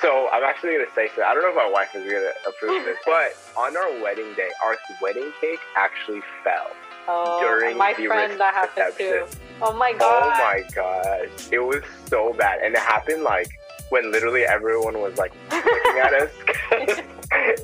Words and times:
So 0.00 0.28
I'm 0.30 0.44
actually 0.44 0.72
gonna 0.72 0.84
say 0.94 1.08
so. 1.16 1.22
I 1.22 1.32
don't 1.32 1.42
know 1.42 1.50
if 1.50 1.56
my 1.56 1.70
wife 1.70 1.94
is 1.94 2.04
gonna 2.04 2.32
approve 2.46 2.84
this, 2.84 2.98
but 3.06 3.36
on 3.56 3.76
our 3.76 4.02
wedding 4.02 4.34
day, 4.34 4.50
our 4.64 4.76
wedding 5.00 5.32
cake 5.40 5.60
actually 5.76 6.20
fell. 6.44 6.70
Oh, 7.08 7.40
during 7.40 7.78
my 7.78 7.94
friend 7.94 8.38
that 8.38 8.54
happened 8.54 8.94
too. 8.98 9.24
Oh 9.62 9.72
my 9.72 9.92
oh 9.94 9.98
god. 9.98 10.22
Oh 10.24 10.28
my 10.28 10.62
gosh. 10.74 11.48
It 11.50 11.60
was 11.60 11.82
so 12.08 12.34
bad. 12.34 12.60
And 12.62 12.74
it 12.74 12.80
happened 12.80 13.22
like 13.22 13.48
when 13.88 14.10
literally 14.10 14.44
everyone 14.44 14.98
was 15.00 15.16
like 15.16 15.32
looking 15.52 16.00
at 16.02 16.12
us 16.12 16.30
because 16.70 17.04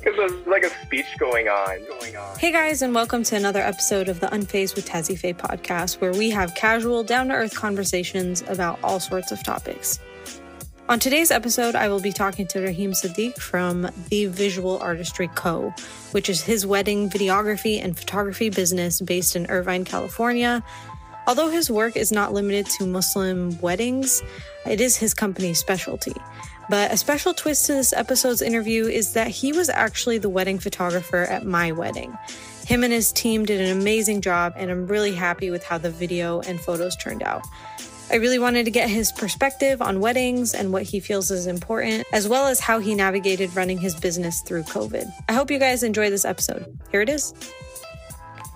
there 0.03 0.13
was 0.13 0.33
like 0.47 0.63
a 0.63 0.69
speech 0.85 1.05
going 1.19 1.47
on 1.47 1.77
going 1.99 2.15
on 2.15 2.37
hey 2.39 2.51
guys 2.51 2.81
and 2.81 2.95
welcome 2.95 3.23
to 3.23 3.35
another 3.35 3.59
episode 3.59 4.07
of 4.07 4.21
the 4.21 4.27
unfazed 4.27 4.75
with 4.75 4.87
tazzy 4.87 5.17
faye 5.17 5.33
podcast 5.33 5.99
where 5.99 6.13
we 6.13 6.29
have 6.29 6.55
casual 6.55 7.03
down-to-earth 7.03 7.53
conversations 7.53 8.41
about 8.47 8.79
all 8.83 8.99
sorts 9.01 9.31
of 9.33 9.43
topics 9.43 9.99
on 10.89 10.99
today's 10.99 11.31
episode, 11.31 11.75
I 11.75 11.87
will 11.87 12.01
be 12.01 12.11
talking 12.11 12.45
to 12.47 12.61
Rahim 12.61 12.91
Sadiq 12.91 13.37
from 13.37 13.89
The 14.09 14.25
Visual 14.25 14.77
Artistry 14.79 15.29
Co., 15.29 15.73
which 16.11 16.29
is 16.29 16.41
his 16.41 16.65
wedding 16.65 17.09
videography 17.09 17.83
and 17.83 17.97
photography 17.97 18.49
business 18.49 18.99
based 18.99 19.35
in 19.35 19.45
Irvine, 19.47 19.85
California. 19.85 20.63
Although 21.25 21.49
his 21.49 21.71
work 21.71 21.95
is 21.95 22.11
not 22.11 22.33
limited 22.33 22.65
to 22.77 22.85
Muslim 22.85 23.59
weddings, 23.61 24.21
it 24.65 24.81
is 24.81 24.97
his 24.97 25.13
company's 25.13 25.59
specialty. 25.59 26.15
But 26.69 26.91
a 26.91 26.97
special 26.97 27.33
twist 27.33 27.65
to 27.67 27.73
this 27.73 27.93
episode's 27.93 28.41
interview 28.41 28.85
is 28.85 29.13
that 29.13 29.27
he 29.27 29.51
was 29.51 29.69
actually 29.69 30.17
the 30.17 30.29
wedding 30.29 30.59
photographer 30.59 31.23
at 31.23 31.45
my 31.45 31.71
wedding. 31.71 32.17
Him 32.65 32.83
and 32.83 32.93
his 32.93 33.11
team 33.11 33.45
did 33.45 33.59
an 33.59 33.77
amazing 33.77 34.21
job, 34.21 34.53
and 34.55 34.71
I'm 34.71 34.87
really 34.87 35.13
happy 35.13 35.49
with 35.49 35.63
how 35.63 35.77
the 35.77 35.91
video 35.91 36.39
and 36.41 36.59
photos 36.59 36.95
turned 36.95 37.21
out. 37.21 37.45
I 38.11 38.17
really 38.17 38.39
wanted 38.39 38.65
to 38.65 38.71
get 38.71 38.89
his 38.89 39.11
perspective 39.11 39.81
on 39.81 39.99
weddings 39.99 40.53
and 40.53 40.71
what 40.71 40.83
he 40.83 40.99
feels 40.99 41.31
is 41.31 41.47
important, 41.47 42.05
as 42.13 42.27
well 42.27 42.47
as 42.47 42.59
how 42.59 42.79
he 42.79 42.93
navigated 42.95 43.55
running 43.55 43.77
his 43.77 43.95
business 43.95 44.41
through 44.41 44.63
COVID. 44.63 45.11
I 45.29 45.33
hope 45.33 45.49
you 45.49 45.57
guys 45.57 45.83
enjoy 45.83 46.09
this 46.09 46.25
episode. 46.25 46.77
Here 46.91 47.01
it 47.01 47.09
is. 47.09 47.33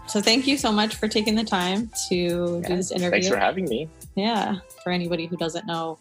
So, 0.07 0.21
thank 0.21 0.47
you 0.47 0.57
so 0.57 0.71
much 0.71 0.95
for 0.95 1.07
taking 1.07 1.35
the 1.35 1.43
time 1.43 1.89
to 2.09 2.15
yeah, 2.61 2.67
do 2.67 2.75
this 2.75 2.91
interview. 2.91 3.11
Thanks 3.11 3.27
for 3.27 3.37
having 3.37 3.65
me. 3.65 3.89
Yeah. 4.15 4.57
For 4.83 4.91
anybody 4.91 5.25
who 5.25 5.35
doesn't 5.37 5.65
know, 5.65 5.99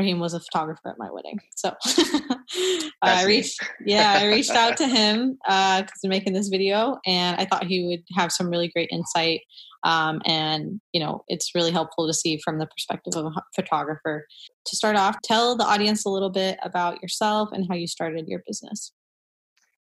Raheem 0.00 0.18
was 0.18 0.34
a 0.34 0.40
photographer 0.40 0.88
at 0.88 0.98
my 0.98 1.10
wedding. 1.10 1.38
So 1.56 1.74
I 3.02 3.24
reached, 3.24 3.60
yeah, 3.84 4.18
I 4.20 4.28
reached 4.28 4.52
out 4.52 4.76
to 4.78 4.86
him 4.86 5.38
because 5.44 5.82
uh, 5.84 6.04
I'm 6.04 6.10
making 6.10 6.32
this 6.32 6.48
video, 6.48 6.98
and 7.06 7.40
I 7.40 7.44
thought 7.44 7.64
he 7.64 7.86
would 7.86 8.02
have 8.16 8.32
some 8.32 8.48
really 8.48 8.68
great 8.68 8.88
insight. 8.90 9.40
Um, 9.82 10.20
and 10.24 10.80
you 10.92 11.00
know, 11.00 11.24
it's 11.28 11.54
really 11.54 11.70
helpful 11.70 12.06
to 12.06 12.14
see 12.14 12.38
from 12.44 12.58
the 12.58 12.66
perspective 12.66 13.14
of 13.16 13.26
a 13.26 13.42
photographer. 13.54 14.26
To 14.66 14.76
start 14.76 14.96
off, 14.96 15.16
tell 15.22 15.56
the 15.56 15.64
audience 15.64 16.04
a 16.04 16.10
little 16.10 16.30
bit 16.30 16.58
about 16.62 17.02
yourself 17.02 17.50
and 17.52 17.66
how 17.68 17.74
you 17.74 17.86
started 17.86 18.28
your 18.28 18.42
business. 18.46 18.92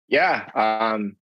Yeah, 0.08 0.50
um, 0.56 1.16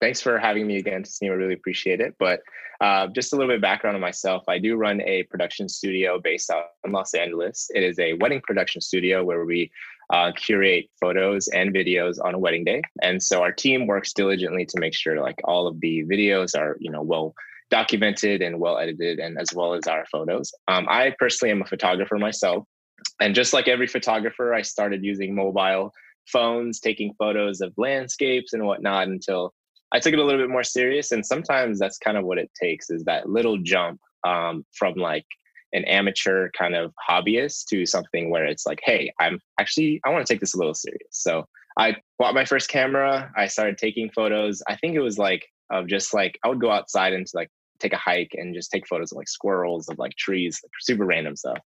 thanks 0.00 0.20
for 0.20 0.38
having 0.38 0.66
me 0.66 0.78
again, 0.78 1.04
Tasneem. 1.04 1.30
I 1.30 1.34
really 1.34 1.54
appreciate 1.54 2.00
it. 2.00 2.16
But 2.18 2.40
uh, 2.80 3.06
just 3.14 3.32
a 3.32 3.36
little 3.36 3.48
bit 3.48 3.56
of 3.56 3.62
background 3.62 3.94
on 3.94 4.00
myself. 4.00 4.42
I 4.48 4.58
do 4.58 4.74
run 4.74 5.00
a 5.02 5.22
production 5.24 5.68
studio 5.68 6.18
based 6.18 6.50
out 6.50 6.64
in 6.84 6.90
Los 6.90 7.14
Angeles. 7.14 7.70
It 7.72 7.84
is 7.84 7.96
a 8.00 8.14
wedding 8.14 8.40
production 8.40 8.80
studio 8.80 9.22
where 9.22 9.44
we 9.44 9.70
uh, 10.12 10.32
curate 10.32 10.86
photos 11.00 11.46
and 11.48 11.72
videos 11.72 12.16
on 12.22 12.34
a 12.34 12.38
wedding 12.38 12.64
day. 12.64 12.82
And 13.00 13.22
so 13.22 13.40
our 13.40 13.52
team 13.52 13.86
works 13.86 14.12
diligently 14.12 14.66
to 14.66 14.80
make 14.80 14.94
sure 14.94 15.20
like 15.20 15.40
all 15.44 15.68
of 15.68 15.80
the 15.80 16.04
videos 16.04 16.58
are, 16.58 16.76
you 16.80 16.90
know, 16.90 17.02
well 17.02 17.34
documented 17.72 18.42
and 18.42 18.60
well 18.60 18.78
edited 18.78 19.18
and 19.18 19.38
as 19.38 19.52
well 19.54 19.72
as 19.72 19.86
our 19.88 20.04
photos. 20.12 20.52
Um, 20.68 20.86
I 20.88 21.14
personally 21.18 21.50
am 21.50 21.62
a 21.62 21.66
photographer 21.66 22.18
myself. 22.18 22.64
And 23.18 23.34
just 23.34 23.54
like 23.54 23.66
every 23.66 23.86
photographer, 23.88 24.52
I 24.52 24.60
started 24.62 25.02
using 25.02 25.34
mobile 25.34 25.90
phones, 26.30 26.78
taking 26.78 27.14
photos 27.18 27.62
of 27.62 27.72
landscapes 27.78 28.52
and 28.52 28.64
whatnot 28.64 29.08
until 29.08 29.54
I 29.92 30.00
took 30.00 30.12
it 30.12 30.18
a 30.18 30.24
little 30.24 30.40
bit 30.40 30.50
more 30.50 30.62
serious, 30.62 31.12
and 31.12 31.24
sometimes 31.24 31.78
that's 31.78 31.98
kind 31.98 32.16
of 32.16 32.24
what 32.24 32.38
it 32.38 32.50
takes 32.60 32.88
is 32.90 33.04
that 33.04 33.28
little 33.28 33.58
jump 33.58 34.00
um, 34.26 34.64
from 34.72 34.94
like 34.94 35.26
an 35.72 35.84
amateur 35.84 36.50
kind 36.58 36.74
of 36.74 36.92
hobbyist 37.08 37.64
to 37.70 37.84
something 37.86 38.30
where 38.30 38.46
it's 38.46 38.66
like, 38.66 38.80
hey, 38.84 39.12
I'm 39.18 39.40
actually 39.58 40.00
I 40.04 40.10
want 40.10 40.26
to 40.26 40.32
take 40.32 40.40
this 40.40 40.54
a 40.54 40.58
little 40.58 40.74
serious. 40.74 41.08
So 41.10 41.46
I 41.78 41.96
bought 42.18 42.34
my 42.34 42.44
first 42.44 42.68
camera. 42.68 43.30
I 43.36 43.46
started 43.46 43.78
taking 43.78 44.10
photos. 44.10 44.62
I 44.68 44.76
think 44.76 44.94
it 44.94 45.00
was 45.00 45.18
like 45.18 45.46
of 45.70 45.86
just 45.88 46.14
like 46.14 46.38
I 46.44 46.48
would 46.48 46.60
go 46.60 46.70
outside 46.70 47.12
and 47.12 47.26
like 47.34 47.50
take 47.82 47.92
a 47.92 47.98
hike 47.98 48.32
and 48.34 48.54
just 48.54 48.70
take 48.70 48.86
photos 48.86 49.12
of 49.12 49.16
like 49.16 49.28
squirrels, 49.28 49.88
of 49.88 49.98
like 49.98 50.16
trees, 50.16 50.60
like 50.62 50.70
super 50.80 51.04
random 51.04 51.36
stuff. 51.36 51.58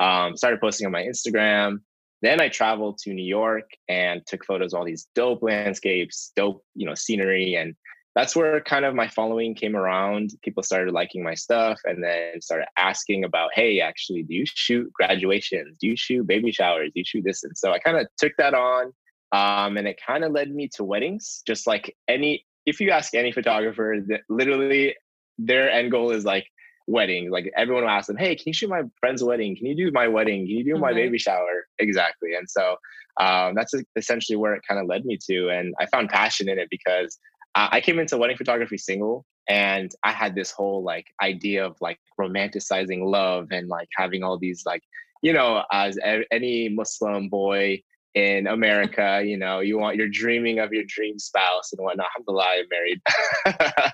Um, 0.00 0.36
started 0.36 0.60
posting 0.60 0.86
on 0.86 0.92
my 0.92 1.02
Instagram. 1.02 1.78
Then 2.22 2.40
I 2.40 2.48
traveled 2.48 2.98
to 2.98 3.12
New 3.12 3.24
York 3.24 3.68
and 3.88 4.22
took 4.26 4.44
photos 4.44 4.72
of 4.72 4.78
all 4.78 4.86
these 4.86 5.08
dope 5.14 5.42
landscapes, 5.42 6.32
dope, 6.34 6.64
you 6.74 6.86
know, 6.86 6.94
scenery. 6.94 7.54
And 7.54 7.74
that's 8.14 8.34
where 8.34 8.60
kind 8.60 8.84
of 8.84 8.94
my 8.94 9.08
following 9.08 9.54
came 9.54 9.76
around. 9.76 10.30
People 10.42 10.62
started 10.62 10.94
liking 10.94 11.22
my 11.22 11.34
stuff 11.34 11.80
and 11.84 12.02
then 12.02 12.40
started 12.40 12.66
asking 12.76 13.24
about, 13.24 13.50
hey, 13.54 13.80
actually, 13.80 14.22
do 14.22 14.34
you 14.34 14.44
shoot 14.46 14.90
graduations? 14.92 15.76
Do 15.80 15.88
you 15.88 15.96
shoot 15.96 16.26
baby 16.26 16.52
showers? 16.52 16.90
Do 16.94 17.00
you 17.00 17.04
shoot 17.04 17.24
this? 17.24 17.44
And 17.44 17.58
so 17.58 17.72
I 17.72 17.78
kind 17.78 17.98
of 17.98 18.06
took 18.16 18.32
that 18.38 18.54
on. 18.54 18.92
Um, 19.32 19.76
and 19.76 19.88
it 19.88 20.00
kind 20.04 20.22
of 20.22 20.32
led 20.32 20.54
me 20.54 20.68
to 20.74 20.84
weddings, 20.84 21.42
just 21.46 21.66
like 21.66 21.94
any, 22.08 22.46
if 22.66 22.80
you 22.80 22.90
ask 22.90 23.14
any 23.14 23.32
photographer, 23.32 23.96
that 24.06 24.20
literally 24.28 24.94
their 25.38 25.70
end 25.70 25.90
goal 25.90 26.10
is 26.10 26.24
like, 26.24 26.46
wedding. 26.86 27.30
Like 27.30 27.50
everyone 27.56 27.84
will 27.84 27.90
ask 27.90 28.06
them, 28.06 28.16
"Hey, 28.16 28.34
can 28.34 28.44
you 28.46 28.52
shoot 28.52 28.70
my 28.70 28.82
friend's 29.00 29.22
wedding? 29.22 29.56
Can 29.56 29.66
you 29.66 29.74
do 29.74 29.90
my 29.92 30.08
wedding? 30.08 30.46
Can 30.46 30.56
you 30.56 30.64
do 30.64 30.72
mm-hmm. 30.72 30.80
my 30.80 30.92
baby 30.92 31.18
shower?" 31.18 31.66
Exactly. 31.78 32.34
And 32.34 32.48
so 32.48 32.76
um, 33.20 33.54
that's 33.54 33.74
essentially 33.96 34.36
where 34.36 34.54
it 34.54 34.62
kind 34.68 34.80
of 34.80 34.86
led 34.86 35.04
me 35.04 35.18
to, 35.28 35.48
and 35.50 35.74
I 35.78 35.86
found 35.86 36.08
passion 36.08 36.48
in 36.48 36.58
it 36.58 36.68
because 36.70 37.18
I 37.54 37.80
came 37.80 38.00
into 38.00 38.16
wedding 38.16 38.36
photography 38.36 38.78
single, 38.78 39.24
and 39.48 39.92
I 40.02 40.12
had 40.12 40.34
this 40.34 40.50
whole 40.50 40.82
like 40.82 41.06
idea 41.22 41.64
of 41.64 41.76
like 41.80 41.98
romanticizing 42.20 43.04
love 43.04 43.48
and 43.52 43.68
like 43.68 43.88
having 43.96 44.22
all 44.22 44.38
these 44.38 44.64
like 44.66 44.82
you 45.22 45.32
know 45.32 45.62
as 45.72 45.98
any 46.30 46.68
Muslim 46.68 47.28
boy 47.28 47.82
in 48.14 48.46
America, 48.46 49.22
you 49.24 49.36
know, 49.36 49.58
you 49.58 49.78
want 49.78 49.96
you're 49.96 50.08
dreaming 50.08 50.60
of 50.60 50.72
your 50.72 50.84
dream 50.86 51.18
spouse 51.18 51.72
and 51.72 51.84
whatnot. 51.84 52.06
Alhamdulillah, 52.16 52.46
I'm 52.48 52.66
married. 52.70 53.00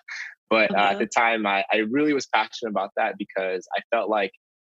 But 0.50 0.74
uh, 0.74 0.80
at 0.80 0.98
the 0.98 1.06
time, 1.06 1.46
I, 1.46 1.64
I 1.72 1.78
really 1.90 2.12
was 2.12 2.26
passionate 2.26 2.70
about 2.70 2.90
that 2.96 3.14
because 3.16 3.66
I 3.76 3.80
felt 3.94 4.10
like 4.10 4.32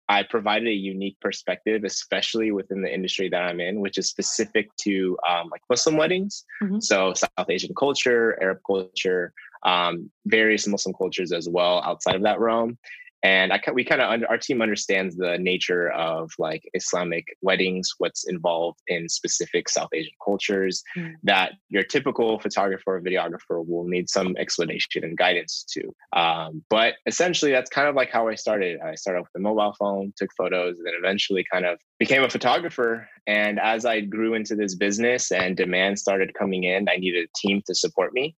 I 0.07 0.23
provided 0.23 0.67
a 0.69 0.73
unique 0.73 1.17
perspective, 1.19 1.83
especially 1.83 2.51
within 2.51 2.81
the 2.81 2.93
industry 2.93 3.27
that 3.29 3.41
I'm 3.41 3.59
in, 3.59 3.81
which 3.81 3.97
is 3.97 4.07
specific 4.07 4.69
to 4.81 5.17
um, 5.27 5.49
like 5.51 5.61
Muslim 5.69 5.97
weddings. 5.97 6.45
Mm-hmm. 6.63 6.79
So 6.79 7.13
South 7.13 7.49
Asian 7.49 7.73
culture, 7.77 8.41
Arab 8.41 8.59
culture, 8.65 9.33
um, 9.63 10.09
various 10.25 10.67
Muslim 10.67 10.93
cultures 10.93 11.31
as 11.31 11.49
well 11.49 11.81
outside 11.83 12.15
of 12.15 12.23
that 12.23 12.39
realm 12.39 12.77
and 13.23 13.51
I, 13.51 13.59
we 13.73 13.83
kind 13.83 14.01
of 14.01 14.23
our 14.29 14.37
team 14.37 14.61
understands 14.61 15.15
the 15.15 15.37
nature 15.37 15.91
of 15.91 16.31
like 16.37 16.63
Islamic 16.73 17.25
weddings, 17.41 17.89
what's 17.97 18.27
involved 18.27 18.79
in 18.87 19.09
specific 19.09 19.67
South 19.69 19.89
Asian 19.93 20.13
cultures 20.23 20.83
mm. 20.97 21.13
that 21.23 21.53
your 21.69 21.83
typical 21.83 22.39
photographer 22.39 22.97
or 22.97 23.01
videographer 23.01 23.65
will 23.65 23.85
need 23.87 24.09
some 24.09 24.35
explanation 24.37 25.03
and 25.03 25.17
guidance 25.17 25.65
to. 25.71 26.19
Um, 26.19 26.63
but 26.69 26.95
essentially, 27.05 27.51
that's 27.51 27.69
kind 27.69 27.87
of 27.87 27.95
like 27.95 28.11
how 28.11 28.27
I 28.27 28.35
started. 28.35 28.79
I 28.81 28.95
started 28.95 29.21
with 29.21 29.31
a 29.35 29.39
mobile 29.39 29.73
phone, 29.79 30.13
took 30.17 30.29
photos, 30.37 30.77
and 30.77 30.85
then 30.85 30.93
eventually 30.97 31.45
kind 31.51 31.65
of 31.65 31.79
became 31.99 32.23
a 32.23 32.29
photographer. 32.29 33.07
And 33.27 33.59
as 33.59 33.85
I 33.85 34.01
grew 34.01 34.35
into 34.35 34.55
this 34.55 34.75
business 34.75 35.31
and 35.31 35.57
demand 35.57 35.97
started 35.97 36.33
coming 36.33 36.63
in, 36.63 36.87
I 36.89 36.97
needed 36.97 37.27
a 37.27 37.37
team 37.37 37.61
to 37.65 37.73
support 37.73 38.13
me. 38.13 38.35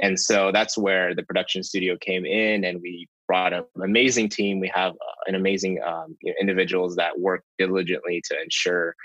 And 0.00 0.18
so 0.18 0.50
that's 0.50 0.78
where 0.78 1.14
the 1.14 1.22
production 1.22 1.62
studio 1.62 1.96
came 2.00 2.24
in, 2.24 2.64
and 2.64 2.80
we 2.80 3.06
brought 3.30 3.52
amazing 3.80 4.28
team. 4.28 4.58
We 4.58 4.72
have 4.74 4.92
uh, 4.94 5.20
an 5.28 5.36
amazing 5.36 5.80
um, 5.86 6.16
you 6.20 6.32
know, 6.32 6.36
individuals 6.40 6.96
that 6.96 7.16
work 7.16 7.44
diligently 7.58 8.20
to 8.28 8.42
ensure 8.42 8.96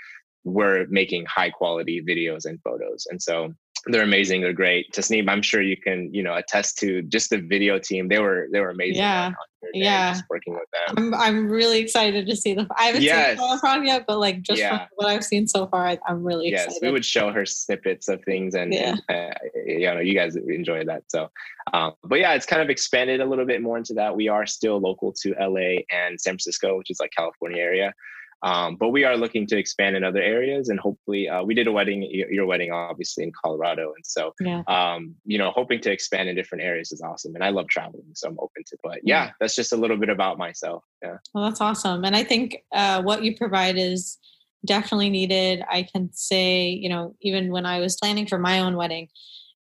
we're 0.42 0.84
making 0.88 1.26
high 1.26 1.50
quality 1.50 2.02
videos 2.02 2.44
and 2.44 2.60
photos. 2.60 3.06
And 3.08 3.22
so 3.22 3.54
they're 3.86 4.02
amazing. 4.02 4.40
They're 4.40 4.52
great. 4.52 4.92
Tasneem, 4.92 5.28
I'm 5.28 5.42
sure 5.42 5.62
you 5.62 5.76
can, 5.76 6.12
you 6.12 6.22
know, 6.22 6.34
attest 6.34 6.78
to 6.78 7.02
just 7.02 7.30
the 7.30 7.38
video 7.38 7.78
team. 7.78 8.08
They 8.08 8.18
were 8.18 8.48
they 8.52 8.60
were 8.60 8.70
amazing. 8.70 8.96
Yeah, 8.96 9.32
yeah. 9.74 10.20
working 10.28 10.54
with 10.54 10.68
them. 10.72 11.14
I'm 11.14 11.14
I'm 11.14 11.48
really 11.48 11.78
excited 11.78 12.26
to 12.26 12.36
see 12.36 12.54
them. 12.54 12.66
I 12.76 12.84
haven't 12.86 13.02
yes. 13.02 13.38
seen 13.38 13.48
Holocron 13.48 13.86
yet, 13.86 14.04
but 14.06 14.18
like 14.18 14.42
just 14.42 14.58
yeah. 14.58 14.86
what 14.96 15.08
I've 15.08 15.24
seen 15.24 15.46
so 15.46 15.68
far, 15.68 15.86
I, 15.86 15.98
am 16.08 16.24
really 16.24 16.48
excited. 16.48 16.70
yes, 16.70 16.76
excited. 16.76 16.86
we 16.86 16.92
would 16.92 17.04
show 17.04 17.30
her 17.32 17.46
snippets 17.46 18.08
of 18.08 18.22
things, 18.24 18.54
and, 18.54 18.74
yeah. 18.74 18.96
and 19.08 19.32
uh, 19.32 19.34
you 19.66 19.86
know, 19.86 20.00
you 20.00 20.14
guys 20.14 20.34
enjoy 20.34 20.84
that. 20.84 21.04
So, 21.08 21.30
um, 21.72 21.92
but 22.02 22.18
yeah, 22.18 22.34
it's 22.34 22.46
kind 22.46 22.62
of 22.62 22.70
expanded 22.70 23.20
a 23.20 23.26
little 23.26 23.46
bit 23.46 23.62
more 23.62 23.78
into 23.78 23.94
that. 23.94 24.16
We 24.16 24.28
are 24.28 24.46
still 24.46 24.80
local 24.80 25.12
to 25.22 25.34
LA 25.40 25.82
and 25.90 26.20
San 26.20 26.32
Francisco, 26.32 26.76
which 26.76 26.90
is 26.90 26.98
like 27.00 27.10
California 27.16 27.62
area. 27.62 27.92
Um, 28.42 28.76
but 28.76 28.90
we 28.90 29.04
are 29.04 29.16
looking 29.16 29.46
to 29.48 29.56
expand 29.56 29.96
in 29.96 30.04
other 30.04 30.20
areas, 30.20 30.68
and 30.68 30.78
hopefully, 30.78 31.28
uh, 31.28 31.42
we 31.42 31.54
did 31.54 31.66
a 31.66 31.72
wedding, 31.72 32.02
your 32.30 32.46
wedding, 32.46 32.70
obviously 32.70 33.24
in 33.24 33.32
Colorado, 33.42 33.92
and 33.94 34.04
so 34.04 34.34
yeah. 34.40 34.62
um, 34.68 35.14
you 35.24 35.38
know, 35.38 35.50
hoping 35.50 35.80
to 35.80 35.90
expand 35.90 36.28
in 36.28 36.36
different 36.36 36.62
areas 36.62 36.92
is 36.92 37.00
awesome. 37.00 37.34
And 37.34 37.42
I 37.42 37.48
love 37.48 37.68
traveling, 37.68 38.04
so 38.14 38.28
I'm 38.28 38.38
open 38.38 38.62
to. 38.66 38.76
But 38.82 39.00
yeah, 39.02 39.30
that's 39.40 39.56
just 39.56 39.72
a 39.72 39.76
little 39.76 39.96
bit 39.96 40.10
about 40.10 40.38
myself. 40.38 40.84
Yeah. 41.02 41.16
Well, 41.32 41.44
that's 41.44 41.60
awesome, 41.60 42.04
and 42.04 42.14
I 42.14 42.24
think 42.24 42.58
uh, 42.72 43.02
what 43.02 43.24
you 43.24 43.36
provide 43.36 43.78
is 43.78 44.18
definitely 44.64 45.10
needed. 45.10 45.62
I 45.70 45.84
can 45.84 46.10
say, 46.12 46.68
you 46.68 46.88
know, 46.88 47.14
even 47.22 47.50
when 47.50 47.64
I 47.64 47.80
was 47.80 47.96
planning 47.96 48.26
for 48.26 48.38
my 48.38 48.60
own 48.60 48.76
wedding, 48.76 49.08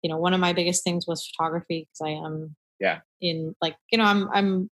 you 0.01 0.09
know, 0.09 0.17
one 0.17 0.33
of 0.33 0.39
my 0.39 0.53
biggest 0.53 0.83
things 0.83 1.05
was 1.07 1.27
photography 1.27 1.87
because 1.87 2.01
I 2.01 2.11
am 2.25 2.55
yeah 2.79 2.99
in 3.21 3.55
like 3.61 3.75
you 3.91 3.97
know 3.97 4.03
I'm 4.03 4.29
I'm 4.33 4.69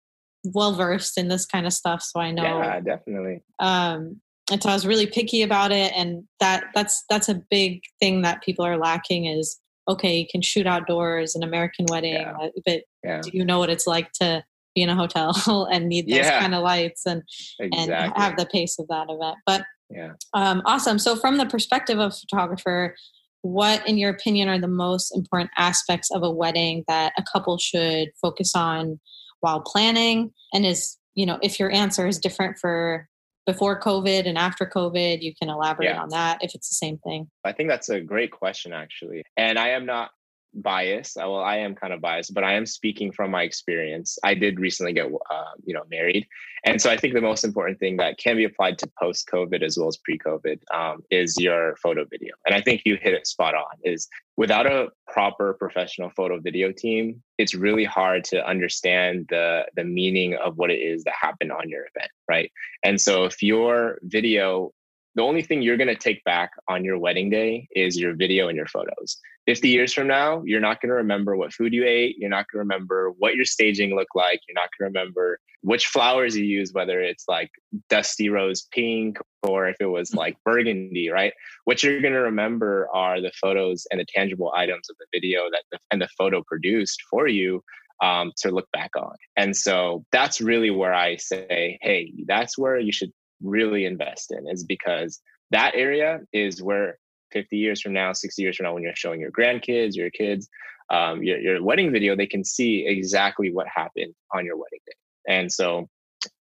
well 0.55 0.75
versed 0.75 1.19
in 1.19 1.29
this 1.29 1.47
kind 1.47 1.67
of 1.67 1.73
stuff, 1.73 2.03
so 2.03 2.21
I 2.21 2.31
know 2.31 2.43
yeah 2.43 2.81
definitely. 2.81 3.43
Um, 3.59 4.21
and 4.50 4.62
so 4.62 4.71
I 4.71 4.75
was 4.75 4.87
really 4.87 5.06
picky 5.06 5.43
about 5.43 5.73
it, 5.73 5.93
and 5.95 6.25
that 6.41 6.65
that's 6.75 7.05
that's 7.09 7.29
a 7.29 7.43
big 7.50 7.83
thing 8.00 8.23
that 8.23 8.43
people 8.43 8.65
are 8.65 8.77
lacking 8.77 9.27
is 9.27 9.61
okay, 9.89 10.19
you 10.19 10.27
can 10.31 10.43
shoot 10.43 10.67
outdoors, 10.67 11.35
an 11.35 11.43
American 11.43 11.87
wedding, 11.89 12.12
yeah. 12.12 12.37
Uh, 12.39 12.49
but 12.67 12.83
yeah. 13.03 13.21
do 13.23 13.31
you 13.33 13.45
know 13.45 13.59
what 13.59 13.71
it's 13.71 13.87
like 13.87 14.12
to 14.12 14.45
be 14.75 14.83
in 14.83 14.91
a 14.91 14.95
hotel 14.95 15.67
and 15.73 15.89
need 15.89 16.06
those 16.06 16.19
yeah. 16.19 16.41
kind 16.41 16.55
of 16.55 16.62
lights 16.62 17.06
and 17.06 17.23
exactly. 17.59 17.95
and 17.95 18.12
have 18.17 18.37
the 18.37 18.47
pace 18.47 18.79
of 18.79 18.87
that 18.89 19.06
event? 19.09 19.37
But 19.47 19.65
yeah, 19.91 20.12
um, 20.35 20.62
awesome. 20.67 20.99
So 20.99 21.17
from 21.17 21.39
the 21.39 21.47
perspective 21.47 21.99
of 21.99 22.17
photographer, 22.17 22.95
what, 23.43 23.87
in 23.89 23.97
your 23.97 24.11
opinion, 24.11 24.49
are 24.49 24.59
the 24.59 24.69
most 24.69 25.15
important 25.17 25.50
aspects 25.56 26.11
of 26.11 26.23
a 26.23 26.31
wedding 26.31 26.85
that 26.89 27.12
a 27.17 27.25
couple 27.33 27.56
should 27.56 28.11
focus 28.21 28.55
on 28.55 29.00
while 29.40 29.61
planning? 29.61 30.32
And 30.52 30.67
is 30.67 30.96
you 31.14 31.26
know, 31.26 31.38
if 31.43 31.58
your 31.58 31.70
answer 31.73 32.06
is 32.06 32.19
different 32.19 32.58
for 32.58 33.08
before 33.49 33.81
COVID 33.81 34.26
and 34.26 34.37
after 34.37 34.67
COVID? 34.67 35.23
You 35.23 35.35
can 35.35 35.49
elaborate 35.49 35.88
yeah. 35.88 36.02
on 36.02 36.11
that 36.11 36.44
if 36.44 36.55
it's 36.55 36.69
the 36.69 36.75
same 36.75 36.99
thing. 36.99 37.29
I 37.44 37.52
think 37.52 37.70
that's 37.70 37.88
a 37.88 38.00
great 38.00 38.31
question, 38.31 38.73
actually. 38.73 39.23
And 39.37 39.58
I 39.58 39.70
am 39.70 39.87
not 39.87 40.11
biased. 40.55 41.17
Well, 41.17 41.37
I 41.37 41.56
am 41.59 41.75
kind 41.75 41.93
of 41.93 42.00
biased, 42.00 42.35
but 42.35 42.45
I 42.45 42.55
am 42.55 42.67
speaking 42.67 43.12
from 43.12 43.31
my 43.31 43.43
experience. 43.43 44.19
I 44.23 44.35
did 44.35 44.61
recently 44.61 44.93
get, 44.93 45.06
uh, 45.06 45.45
you 45.65 45.75
know, 45.75 45.85
married, 45.91 46.27
and 46.65 46.81
so 46.81 46.91
I 46.91 46.97
think 46.97 47.15
the 47.15 47.21
most 47.21 47.45
important 47.45 47.79
thing 47.79 47.97
that 47.99 48.19
can 48.19 48.37
be 48.37 48.45
applied 48.45 48.79
to 48.79 48.91
post 49.00 49.29
COVID 49.33 49.62
as 49.62 49.79
well 49.79 49.89
as 49.89 49.97
pre 49.97 50.19
COVID 50.19 50.59
um, 50.75 51.03
is 51.11 51.37
your 51.39 51.77
photo 51.77 52.05
video. 52.05 52.35
And 52.47 52.55
I 52.55 52.61
think 52.61 52.83
you 52.85 52.99
hit 53.00 53.15
it 53.15 53.27
spot 53.27 53.55
on. 53.55 53.65
Is 53.85 54.09
without 54.37 54.67
a 54.67 54.89
proper 55.06 55.55
professional 55.55 56.11
photo 56.11 56.39
video 56.41 56.73
team, 56.73 57.23
it's 57.39 57.55
really 57.55 57.85
hard 57.85 58.25
to 58.25 58.47
understand 58.47 59.27
the 59.31 59.67
the 59.77 59.85
meaning 59.85 60.35
of 60.35 60.56
what 60.59 60.71
it 60.71 60.81
is 60.81 61.05
that 61.05 61.15
happened 61.21 61.53
on 61.53 61.69
your 61.69 61.87
event, 61.95 62.11
right? 62.29 62.50
And 62.85 63.00
so 63.00 63.25
if 63.25 63.43
your 63.43 63.99
video 64.03 64.73
the 65.19 65.25
only 65.25 65.43
thing 65.43 65.62
you're 65.62 65.76
going 65.76 65.88
to 65.88 65.97
take 65.97 66.23
back 66.23 66.53
on 66.69 66.85
your 66.85 66.97
wedding 66.97 67.29
day 67.29 67.67
is 67.75 67.99
your 67.99 68.15
video 68.15 68.47
and 68.47 68.56
your 68.56 68.69
photos. 68.69 69.19
50 69.47 69.69
years 69.69 69.93
from 69.93 70.06
now, 70.06 70.43
you're 70.44 70.61
not 70.61 70.81
going 70.81 70.91
to 70.91 70.94
remember 70.94 71.37
what 71.37 71.53
food 71.53 71.73
you 71.73 71.85
ate. 71.85 72.15
You're 72.19 72.31
not 72.31 72.47
going 72.53 72.59
to 72.59 72.69
remember 72.75 73.11
what 73.19 73.35
your 73.35 73.44
staging 73.44 73.97
looked 73.97 74.15
like. 74.15 74.41
You're 74.47 74.55
not 74.55 74.69
going 74.79 74.93
to 74.93 74.99
remember 74.99 75.41
which 75.62 75.88
flowers 75.88 76.37
you 76.37 76.44
used, 76.44 76.73
whether 76.73 77.00
it's 77.00 77.25
like 77.26 77.50
dusty 77.88 78.29
rose 78.29 78.69
pink 78.70 79.19
or 79.43 79.69
if 79.69 79.76
it 79.81 79.87
was 79.87 80.15
like 80.15 80.37
burgundy, 80.44 81.09
right? 81.09 81.32
What 81.64 81.82
you're 81.82 82.00
going 82.00 82.14
to 82.14 82.21
remember 82.21 82.88
are 82.94 83.21
the 83.21 83.32
photos 83.41 83.88
and 83.91 83.99
the 83.99 84.06
tangible 84.06 84.53
items 84.55 84.88
of 84.88 84.97
the 85.00 85.06
video 85.12 85.50
that 85.50 85.64
the, 85.73 85.79
and 85.91 86.00
the 86.00 86.09
photo 86.17 86.44
produced 86.47 87.03
for 87.11 87.26
you 87.26 87.64
um, 88.03 88.31
to 88.37 88.50
look 88.50 88.71
back 88.73 88.91
on. 88.97 89.17
And 89.37 89.56
so 89.56 90.05
that's 90.12 90.41
really 90.41 90.71
where 90.71 90.94
I 90.94 91.17
say, 91.17 91.79
hey, 91.82 92.12
that's 92.26 92.56
where 92.56 92.79
you 92.79 92.93
should 92.93 93.12
really 93.43 93.85
invest 93.85 94.32
in, 94.32 94.49
is 94.49 94.64
because 94.64 95.20
that 95.50 95.75
area 95.75 96.20
is 96.32 96.62
where 96.62 96.99
50 97.32 97.56
years 97.56 97.81
from 97.81 97.93
now, 97.93 98.12
60 98.12 98.40
years 98.40 98.56
from 98.56 98.64
now, 98.64 98.75
when 98.75 98.82
you're 98.82 98.94
showing 98.94 99.20
your 99.20 99.31
grandkids, 99.31 99.94
your 99.94 100.11
kids, 100.11 100.49
um, 100.90 101.23
your, 101.23 101.38
your 101.38 101.62
wedding 101.62 101.93
video, 101.93 102.17
they 102.17 102.26
can 102.26 102.44
see 102.44 102.87
exactly 102.87 103.52
what 103.52 103.67
happened 103.73 104.14
on 104.35 104.44
your 104.44 104.56
wedding 104.56 104.81
day. 104.87 104.93
And 105.29 105.52
so, 105.52 105.88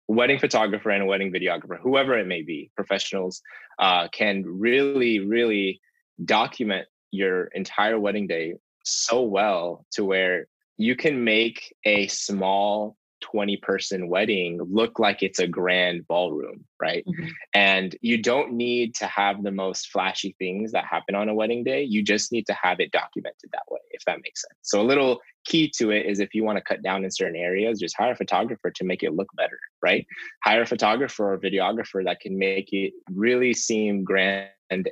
wedding 0.07 0.39
photographer 0.39 0.89
and 0.89 1.07
wedding 1.07 1.31
videographer, 1.31 1.79
whoever 1.79 2.17
it 2.17 2.27
may 2.27 2.41
be, 2.41 2.71
professionals, 2.75 3.41
uh, 3.79 4.07
can 4.11 4.43
really, 4.45 5.19
really 5.19 5.79
document 6.25 6.87
your 7.11 7.45
entire 7.45 7.99
wedding 7.99 8.27
day 8.27 8.55
so 8.83 9.21
well 9.21 9.85
to 9.91 10.03
where 10.03 10.47
you 10.77 10.95
can 10.95 11.23
make 11.23 11.75
a 11.85 12.07
small 12.07 12.95
20 13.21 13.57
person 13.57 14.07
wedding 14.09 14.59
look 14.69 14.99
like 14.99 15.23
it's 15.23 15.39
a 15.39 15.47
grand 15.47 16.07
ballroom, 16.07 16.65
right? 16.81 17.05
Mm-hmm. 17.05 17.27
And 17.53 17.95
you 18.01 18.21
don't 18.21 18.53
need 18.53 18.95
to 18.95 19.05
have 19.05 19.43
the 19.43 19.51
most 19.51 19.91
flashy 19.91 20.35
things 20.37 20.71
that 20.71 20.85
happen 20.85 21.15
on 21.15 21.29
a 21.29 21.33
wedding 21.33 21.63
day. 21.63 21.83
You 21.83 22.03
just 22.03 22.31
need 22.31 22.45
to 22.47 22.53
have 22.53 22.79
it 22.79 22.91
documented 22.91 23.49
that 23.51 23.63
way, 23.69 23.79
if 23.91 24.03
that 24.05 24.19
makes 24.23 24.41
sense. 24.41 24.59
So, 24.61 24.81
a 24.81 24.83
little 24.83 25.19
key 25.45 25.71
to 25.77 25.91
it 25.91 26.05
is 26.05 26.19
if 26.19 26.33
you 26.33 26.43
want 26.43 26.57
to 26.57 26.63
cut 26.63 26.83
down 26.83 27.03
in 27.03 27.11
certain 27.11 27.35
areas, 27.35 27.79
just 27.79 27.97
hire 27.97 28.11
a 28.11 28.15
photographer 28.15 28.71
to 28.71 28.83
make 28.83 29.03
it 29.03 29.13
look 29.13 29.29
better, 29.35 29.59
right? 29.81 30.05
Hire 30.43 30.63
a 30.63 30.67
photographer 30.67 31.33
or 31.33 31.37
videographer 31.37 32.03
that 32.03 32.19
can 32.19 32.37
make 32.37 32.73
it 32.73 32.93
really 33.11 33.53
seem 33.53 34.03
grand 34.03 34.49
and, 34.69 34.87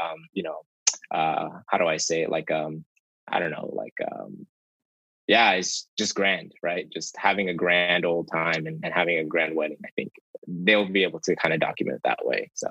um, 0.00 0.16
you 0.32 0.42
know, 0.42 0.60
uh, 1.10 1.48
how 1.68 1.78
do 1.78 1.86
I 1.86 1.96
say 1.96 2.22
it? 2.22 2.30
Like, 2.30 2.50
um, 2.50 2.84
I 3.28 3.38
don't 3.38 3.50
know, 3.50 3.70
like, 3.72 3.94
um, 4.12 4.46
yeah, 5.26 5.52
it's 5.52 5.88
just 5.96 6.14
grand, 6.14 6.52
right? 6.62 6.88
Just 6.90 7.16
having 7.18 7.48
a 7.48 7.54
grand 7.54 8.04
old 8.04 8.28
time 8.30 8.66
and, 8.66 8.80
and 8.84 8.92
having 8.92 9.18
a 9.18 9.24
grand 9.24 9.54
wedding. 9.56 9.78
I 9.84 9.88
think 9.96 10.12
they'll 10.46 10.88
be 10.88 11.02
able 11.02 11.20
to 11.20 11.36
kind 11.36 11.54
of 11.54 11.60
document 11.60 11.96
it 11.96 12.02
that 12.04 12.24
way. 12.24 12.50
So, 12.54 12.68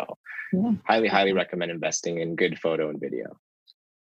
yeah. 0.51 0.73
highly, 0.85 1.07
highly 1.07 1.33
recommend 1.33 1.71
investing 1.71 2.19
in 2.19 2.35
good 2.35 2.59
photo 2.59 2.89
and 2.89 2.99
video. 2.99 3.37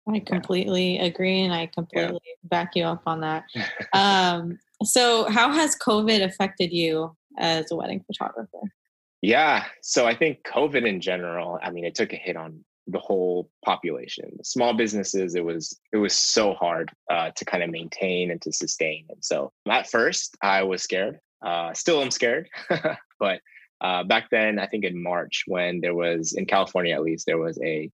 I 0.08 0.20
completely 0.20 0.96
yeah. 0.96 1.04
agree, 1.04 1.42
and 1.42 1.52
I 1.52 1.66
completely 1.66 2.20
yeah. 2.24 2.48
back 2.48 2.74
you 2.74 2.84
up 2.84 3.02
on 3.06 3.20
that. 3.20 3.44
um, 3.92 4.58
so, 4.82 5.28
how 5.28 5.52
has 5.52 5.76
COVID 5.76 6.24
affected 6.24 6.72
you 6.72 7.14
as 7.36 7.70
a 7.70 7.76
wedding 7.76 8.02
photographer? 8.06 8.72
Yeah, 9.20 9.64
so 9.82 10.06
I 10.06 10.14
think 10.14 10.44
COVID 10.44 10.86
in 10.86 11.00
general. 11.00 11.58
I 11.62 11.70
mean, 11.70 11.84
it 11.84 11.94
took 11.94 12.12
a 12.12 12.16
hit 12.16 12.36
on 12.36 12.64
the 12.88 12.98
whole 12.98 13.50
population. 13.64 14.42
Small 14.42 14.74
businesses 14.74 15.34
it 15.34 15.44
was 15.44 15.78
it 15.92 15.98
was 15.98 16.14
so 16.14 16.54
hard 16.54 16.90
uh, 17.10 17.30
to 17.36 17.44
kind 17.44 17.62
of 17.62 17.70
maintain 17.70 18.30
and 18.30 18.40
to 18.42 18.52
sustain. 18.52 19.06
And 19.10 19.24
so 19.24 19.52
at 19.68 19.88
first 19.88 20.36
i 20.42 20.62
was 20.62 20.82
scared. 20.82 21.18
Uh, 21.40 21.72
still 21.72 22.02
i'm 22.02 22.10
scared 22.10 22.48
but 23.20 23.40
uh, 23.80 24.02
back 24.02 24.28
then 24.28 24.58
i 24.58 24.66
think 24.66 24.82
in 24.84 25.00
march 25.00 25.44
when 25.46 25.80
there 25.80 25.94
was 25.94 26.32
in 26.32 26.44
california 26.44 26.92
at 26.92 27.02
least 27.02 27.26
there 27.26 27.38
was 27.38 27.56
a 27.62 27.88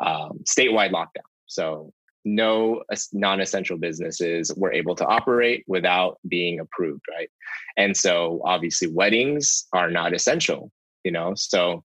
um, 0.00 0.40
statewide 0.44 0.92
lockdown. 0.92 1.30
So 1.46 1.94
no 2.26 2.82
non-essential 3.14 3.78
businesses 3.78 4.52
were 4.54 4.70
able 4.70 4.94
to 4.96 5.06
operate 5.06 5.64
without 5.66 6.18
being 6.28 6.60
approved 6.60 7.04
right? 7.10 7.30
And 7.78 7.96
so 7.96 8.42
obviously 8.44 8.88
weddings 8.88 9.66
are 9.72 9.90
not 9.90 10.12
essential 10.12 10.70
you 11.04 11.12
know? 11.12 11.34
So 11.36 11.84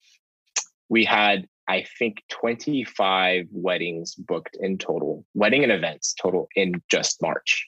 we 0.89 1.05
had 1.05 1.47
I 1.69 1.85
think 1.99 2.23
25 2.31 3.47
weddings 3.52 4.14
booked 4.14 4.57
in 4.61 4.78
total, 4.78 5.25
wedding 5.35 5.62
and 5.62 5.73
events 5.73 6.14
total 6.21 6.49
in 6.57 6.83
just 6.90 7.21
March. 7.21 7.66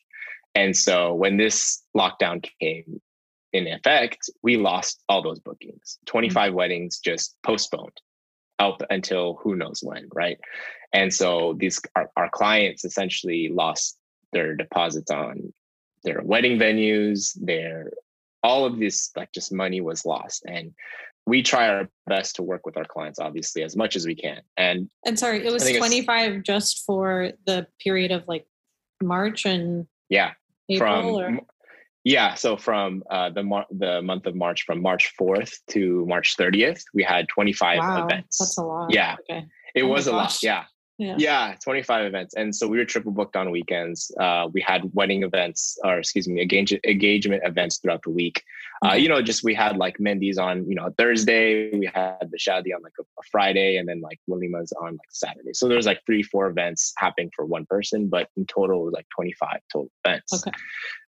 And 0.55 0.77
so 0.77 1.15
when 1.15 1.37
this 1.37 1.83
lockdown 1.97 2.45
came 2.61 3.01
in 3.53 3.67
effect, 3.67 4.31
we 4.43 4.57
lost 4.57 5.03
all 5.09 5.23
those 5.23 5.41
bookings. 5.41 5.99
25 6.07 6.49
mm-hmm. 6.49 6.57
weddings 6.57 6.99
just 6.99 7.37
postponed 7.43 8.01
up 8.59 8.83
until 8.91 9.39
who 9.43 9.57
knows 9.57 9.81
when, 9.83 10.09
right? 10.13 10.39
And 10.93 11.13
so 11.13 11.57
these 11.59 11.81
our, 11.97 12.11
our 12.17 12.29
clients 12.31 12.85
essentially 12.85 13.49
lost 13.49 13.99
their 14.33 14.55
deposits 14.55 15.11
on 15.11 15.53
their 16.05 16.23
wedding 16.23 16.59
venues, 16.59 17.37
their 17.41 17.93
all 18.43 18.65
of 18.65 18.79
this 18.79 19.11
like 19.17 19.33
just 19.33 19.53
money 19.53 19.81
was 19.81 20.05
lost. 20.07 20.45
And 20.47 20.73
we 21.27 21.43
try 21.43 21.69
our 21.69 21.89
best 22.07 22.37
to 22.37 22.43
work 22.43 22.67
with 22.67 22.77
our 22.77 22.85
clients 22.85 23.19
obviously 23.19 23.63
as 23.63 23.77
much 23.77 23.97
as 23.97 24.07
we 24.07 24.15
can. 24.15 24.41
And 24.57 24.89
and 25.05 25.19
sorry 25.19 25.47
it 25.47 25.53
was 25.53 25.69
25 25.71 26.43
just 26.43 26.85
for 26.85 27.33
the 27.47 27.67
period 27.83 28.11
of 28.11 28.27
like 28.27 28.47
march 29.03 29.47
and 29.47 29.87
yeah 30.09 30.33
April, 30.69 31.19
from 31.19 31.37
or? 31.37 31.41
yeah 32.05 32.35
so 32.35 32.57
from 32.57 33.03
uh, 33.11 33.31
the 33.31 33.43
mar- 33.43 33.67
the 33.71 34.03
month 34.03 34.27
of 34.27 34.35
march 34.35 34.65
from 34.65 34.83
march 34.83 35.13
4th 35.19 35.55
to 35.71 36.05
march 36.07 36.37
30th 36.37 36.83
we 36.95 37.03
had 37.03 37.29
25 37.29 37.79
wow, 37.79 38.05
events. 38.07 38.39
that's 38.39 38.59
a 38.59 38.65
lot. 38.65 38.93
Yeah 38.93 39.17
okay. 39.21 39.47
it 39.75 39.83
oh 39.83 39.89
was 39.89 40.07
a 40.07 40.13
lot 40.13 40.43
yeah. 40.43 40.65
Yeah. 40.99 41.15
yeah 41.17 41.55
25 41.65 42.05
events. 42.05 42.35
And 42.35 42.55
so 42.55 42.69
we 42.69 42.77
were 42.77 42.85
triple 42.85 43.11
booked 43.11 43.35
on 43.35 43.51
weekends. 43.51 44.13
Uh, 44.21 44.49
we 44.53 44.61
had 44.61 44.83
wedding 44.93 45.23
events 45.23 45.79
or 45.83 45.99
excuse 45.99 46.29
me 46.29 46.43
engagement, 46.43 46.85
engagement 46.85 47.43
events 47.47 47.79
throughout 47.79 48.03
the 48.03 48.11
week 48.11 48.45
uh, 48.87 48.95
you 48.95 49.09
know, 49.09 49.21
just 49.21 49.45
we 49.45 49.55
had 49.55 49.77
like 49.77 49.99
Mehndi's 49.99 50.39
on, 50.39 50.67
you 50.67 50.75
know, 50.75 50.93
Thursday, 50.97 51.71
we 51.71 51.91
had 51.93 52.17
the 52.31 52.39
Shadi 52.39 52.75
on 52.75 52.83
like 52.83 52.95
a, 52.99 53.03
a, 53.03 53.23
Friday, 53.31 53.77
and 53.77 53.87
then 53.87 54.01
like 54.01 54.19
Walima's 54.29 54.73
on 54.81 54.93
like 54.93 55.11
Saturday. 55.11 55.53
So 55.53 55.69
there's 55.69 55.85
like 55.85 56.01
three, 56.07 56.23
four 56.23 56.47
events 56.49 56.95
happening 56.97 57.31
for 57.37 57.45
one 57.45 57.67
person, 57.67 58.09
but 58.09 58.29
in 58.39 58.47
total 58.47 58.83
it 58.83 58.85
was 58.87 58.95
like 58.95 59.07
25 59.15 59.59
total 59.71 59.91
events. 60.05 60.33
Okay. 60.33 60.57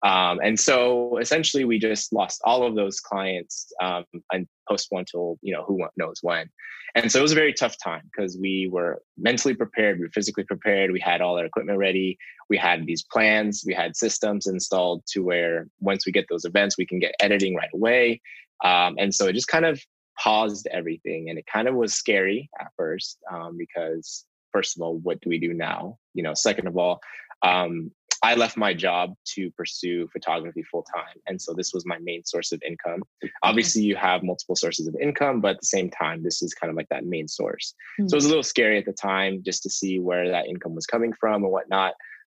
Um, 0.01 0.39
and 0.43 0.59
so 0.59 1.17
essentially 1.17 1.63
we 1.63 1.77
just 1.77 2.11
lost 2.11 2.41
all 2.43 2.65
of 2.65 2.75
those 2.75 2.99
clients 2.99 3.71
um, 3.81 4.05
and 4.31 4.47
postponed 4.67 5.07
till, 5.11 5.37
you 5.41 5.53
know, 5.53 5.63
who 5.63 5.85
knows 5.95 6.19
when. 6.21 6.49
And 6.95 7.11
so 7.11 7.19
it 7.19 7.21
was 7.21 7.31
a 7.31 7.35
very 7.35 7.53
tough 7.53 7.75
time 7.83 8.01
because 8.11 8.37
we 8.37 8.67
were 8.71 9.01
mentally 9.17 9.53
prepared, 9.53 9.99
we 9.99 10.05
were 10.05 10.11
physically 10.11 10.43
prepared, 10.43 10.91
we 10.91 10.99
had 10.99 11.21
all 11.21 11.37
our 11.37 11.45
equipment 11.45 11.77
ready, 11.77 12.17
we 12.49 12.57
had 12.57 12.85
these 12.85 13.03
plans, 13.03 13.63
we 13.65 13.73
had 13.73 13.95
systems 13.95 14.47
installed 14.47 15.03
to 15.11 15.19
where 15.19 15.67
once 15.79 16.05
we 16.05 16.11
get 16.11 16.25
those 16.29 16.45
events, 16.45 16.77
we 16.77 16.85
can 16.85 16.99
get 16.99 17.13
editing 17.19 17.55
right 17.59 17.73
away. 17.73 18.21
Um, 18.63 18.91
and 19.01 19.11
so 19.13 19.27
it 19.27 19.33
just 19.33 19.53
kind 19.55 19.65
of 19.65 19.75
paused 20.23 20.67
everything. 20.79 21.29
And 21.29 21.37
it 21.39 21.45
kind 21.55 21.67
of 21.67 21.75
was 21.75 21.93
scary 21.93 22.49
at 22.59 22.67
first 22.77 23.17
um, 23.33 23.51
because, 23.63 24.25
first 24.53 24.71
of 24.75 24.81
all, 24.81 24.97
what 24.97 25.19
do 25.21 25.29
we 25.29 25.39
do 25.39 25.53
now? 25.53 25.97
You 26.13 26.23
know, 26.23 26.33
second 26.33 26.67
of 26.67 26.75
all, 26.77 26.99
um, 27.41 27.91
I 28.21 28.35
left 28.35 28.57
my 28.57 28.73
job 28.73 29.13
to 29.35 29.49
pursue 29.51 30.09
photography 30.11 30.63
full 30.63 30.85
time. 30.93 31.15
And 31.27 31.41
so 31.41 31.53
this 31.53 31.71
was 31.73 31.85
my 31.85 31.99
main 31.99 32.25
source 32.25 32.51
of 32.51 32.61
income. 32.67 33.01
Obviously, 33.43 33.83
you 33.83 33.95
have 33.95 34.23
multiple 34.23 34.57
sources 34.57 34.87
of 34.87 34.95
income, 35.01 35.39
but 35.39 35.51
at 35.55 35.61
the 35.61 35.65
same 35.77 35.89
time, 35.89 36.21
this 36.21 36.41
is 36.41 36.53
kind 36.53 36.69
of 36.69 36.75
like 36.75 36.89
that 36.89 37.05
main 37.05 37.27
source. 37.29 37.73
Mm-hmm. 37.97 38.09
So 38.09 38.15
it 38.15 38.17
was 38.17 38.25
a 38.25 38.29
little 38.33 38.43
scary 38.43 38.77
at 38.77 38.85
the 38.85 38.91
time 38.91 39.41
just 39.45 39.63
to 39.63 39.69
see 39.69 39.99
where 39.99 40.29
that 40.29 40.47
income 40.47 40.75
was 40.75 40.85
coming 40.85 41.13
from 41.13 41.43
and 41.43 41.51
whatnot. 41.51 41.93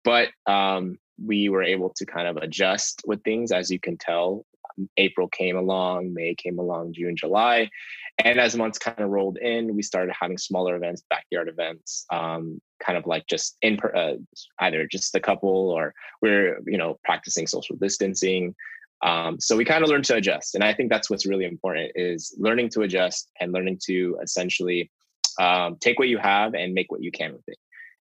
But 0.03 0.29
um, 0.47 0.97
we 1.23 1.47
were 1.47 1.63
able 1.63 1.93
to 1.95 2.05
kind 2.05 2.27
of 2.27 2.38
adjust 2.38 3.01
with 3.05 3.23
things, 3.23 3.53
as 3.53 3.71
you 3.71 3.79
can 3.79 3.97
tell. 3.97 4.45
April 4.98 5.27
came 5.27 5.57
along, 5.57 6.13
May 6.13 6.36
came 6.36 6.59
along, 6.59 6.93
June, 6.93 7.15
July. 7.15 7.69
And 8.24 8.39
as 8.39 8.55
months 8.55 8.77
kind 8.77 9.00
of 9.00 9.09
rolled 9.09 9.38
in, 9.38 9.75
we 9.75 9.81
started 9.81 10.13
having 10.19 10.38
smaller 10.38 10.75
events, 10.75 11.03
backyard 11.09 11.48
events, 11.48 12.05
um, 12.12 12.62
kind 12.83 12.98
of 12.98 13.05
like 13.05 13.27
just 13.27 13.57
in 13.62 13.77
per, 13.77 13.93
uh, 13.95 14.15
either 14.59 14.86
just 14.88 15.15
a 15.15 15.19
couple 15.19 15.69
or 15.69 15.93
we're 16.21 16.59
you 16.65 16.77
know 16.77 17.00
practicing 17.03 17.48
social 17.48 17.75
distancing. 17.77 18.55
Um, 19.01 19.39
so 19.39 19.55
we 19.55 19.63
kind 19.63 19.83
of 19.83 19.89
learned 19.89 20.05
to 20.05 20.15
adjust, 20.15 20.55
and 20.55 20.63
I 20.63 20.74
think 20.74 20.89
that's 20.89 21.09
what's 21.09 21.25
really 21.25 21.45
important 21.45 21.91
is 21.95 22.36
learning 22.38 22.69
to 22.71 22.81
adjust 22.81 23.29
and 23.39 23.53
learning 23.53 23.79
to 23.86 24.19
essentially 24.21 24.91
um, 25.39 25.77
take 25.79 25.98
what 25.98 26.09
you 26.09 26.17
have 26.17 26.53
and 26.53 26.74
make 26.74 26.91
what 26.91 27.01
you 27.01 27.12
can 27.12 27.31
with 27.31 27.48
it. 27.48 27.57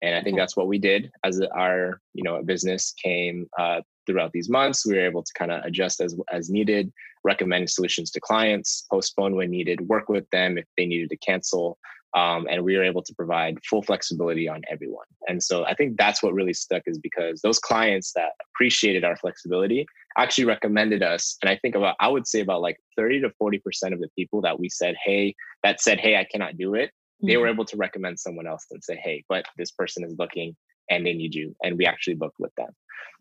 And 0.02 0.14
I 0.14 0.22
think 0.22 0.36
that's 0.36 0.56
what 0.56 0.66
we 0.66 0.78
did 0.78 1.10
as 1.24 1.40
our 1.40 2.00
you 2.12 2.24
know 2.24 2.42
business 2.42 2.92
came 3.02 3.48
uh, 3.58 3.80
throughout 4.06 4.32
these 4.32 4.48
months. 4.48 4.86
We 4.86 4.94
were 4.94 5.06
able 5.06 5.22
to 5.22 5.32
kind 5.36 5.52
of 5.52 5.64
adjust 5.64 6.00
as 6.00 6.16
as 6.32 6.50
needed, 6.50 6.92
recommend 7.24 7.70
solutions 7.70 8.10
to 8.12 8.20
clients, 8.20 8.86
postpone 8.90 9.36
when 9.36 9.50
needed, 9.50 9.88
work 9.88 10.08
with 10.08 10.28
them 10.30 10.58
if 10.58 10.64
they 10.76 10.86
needed 10.86 11.10
to 11.10 11.16
cancel. 11.16 11.78
Um, 12.14 12.46
and 12.50 12.62
we 12.62 12.76
were 12.76 12.84
able 12.84 13.02
to 13.02 13.14
provide 13.14 13.56
full 13.64 13.82
flexibility 13.82 14.46
on 14.46 14.60
everyone. 14.70 15.06
And 15.28 15.42
so 15.42 15.64
I 15.64 15.72
think 15.72 15.96
that's 15.96 16.22
what 16.22 16.34
really 16.34 16.52
stuck 16.52 16.82
is 16.84 16.98
because 16.98 17.40
those 17.40 17.58
clients 17.58 18.12
that 18.12 18.32
appreciated 18.54 19.02
our 19.02 19.16
flexibility 19.16 19.86
actually 20.18 20.44
recommended 20.44 21.02
us. 21.02 21.38
And 21.40 21.48
I 21.48 21.56
think 21.56 21.74
about, 21.74 21.96
I 22.00 22.08
would 22.08 22.26
say 22.26 22.40
about 22.40 22.60
like 22.60 22.76
30 22.98 23.22
to 23.22 23.30
40% 23.42 23.58
of 23.94 24.00
the 24.00 24.10
people 24.14 24.42
that 24.42 24.60
we 24.60 24.68
said, 24.68 24.94
hey, 25.02 25.34
that 25.62 25.80
said, 25.80 26.00
hey, 26.00 26.16
I 26.16 26.26
cannot 26.30 26.58
do 26.58 26.74
it, 26.74 26.90
they 27.22 27.36
were 27.36 27.46
mm-hmm. 27.46 27.54
able 27.54 27.64
to 27.66 27.76
recommend 27.76 28.18
someone 28.18 28.46
else 28.46 28.66
and 28.70 28.82
say, 28.82 28.96
hey, 28.96 29.24
but 29.28 29.44
this 29.56 29.70
person 29.70 30.04
is 30.04 30.14
looking 30.18 30.56
and 30.92 31.06
they 31.06 31.14
need 31.14 31.34
you. 31.34 31.54
And 31.62 31.78
we 31.78 31.86
actually 31.86 32.14
booked 32.14 32.38
with 32.38 32.54
them. 32.56 32.70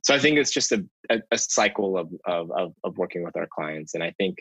So 0.04 0.16
I 0.16 0.20
think 0.20 0.38
it's 0.38 0.52
just 0.52 0.72
a, 0.72 0.84
a, 1.10 1.22
a 1.32 1.38
cycle 1.38 1.98
of, 1.98 2.10
of, 2.26 2.74
of, 2.84 2.98
working 2.98 3.24
with 3.24 3.38
our 3.38 3.48
clients. 3.48 3.94
And 3.94 4.04
I 4.04 4.12
think 4.18 4.38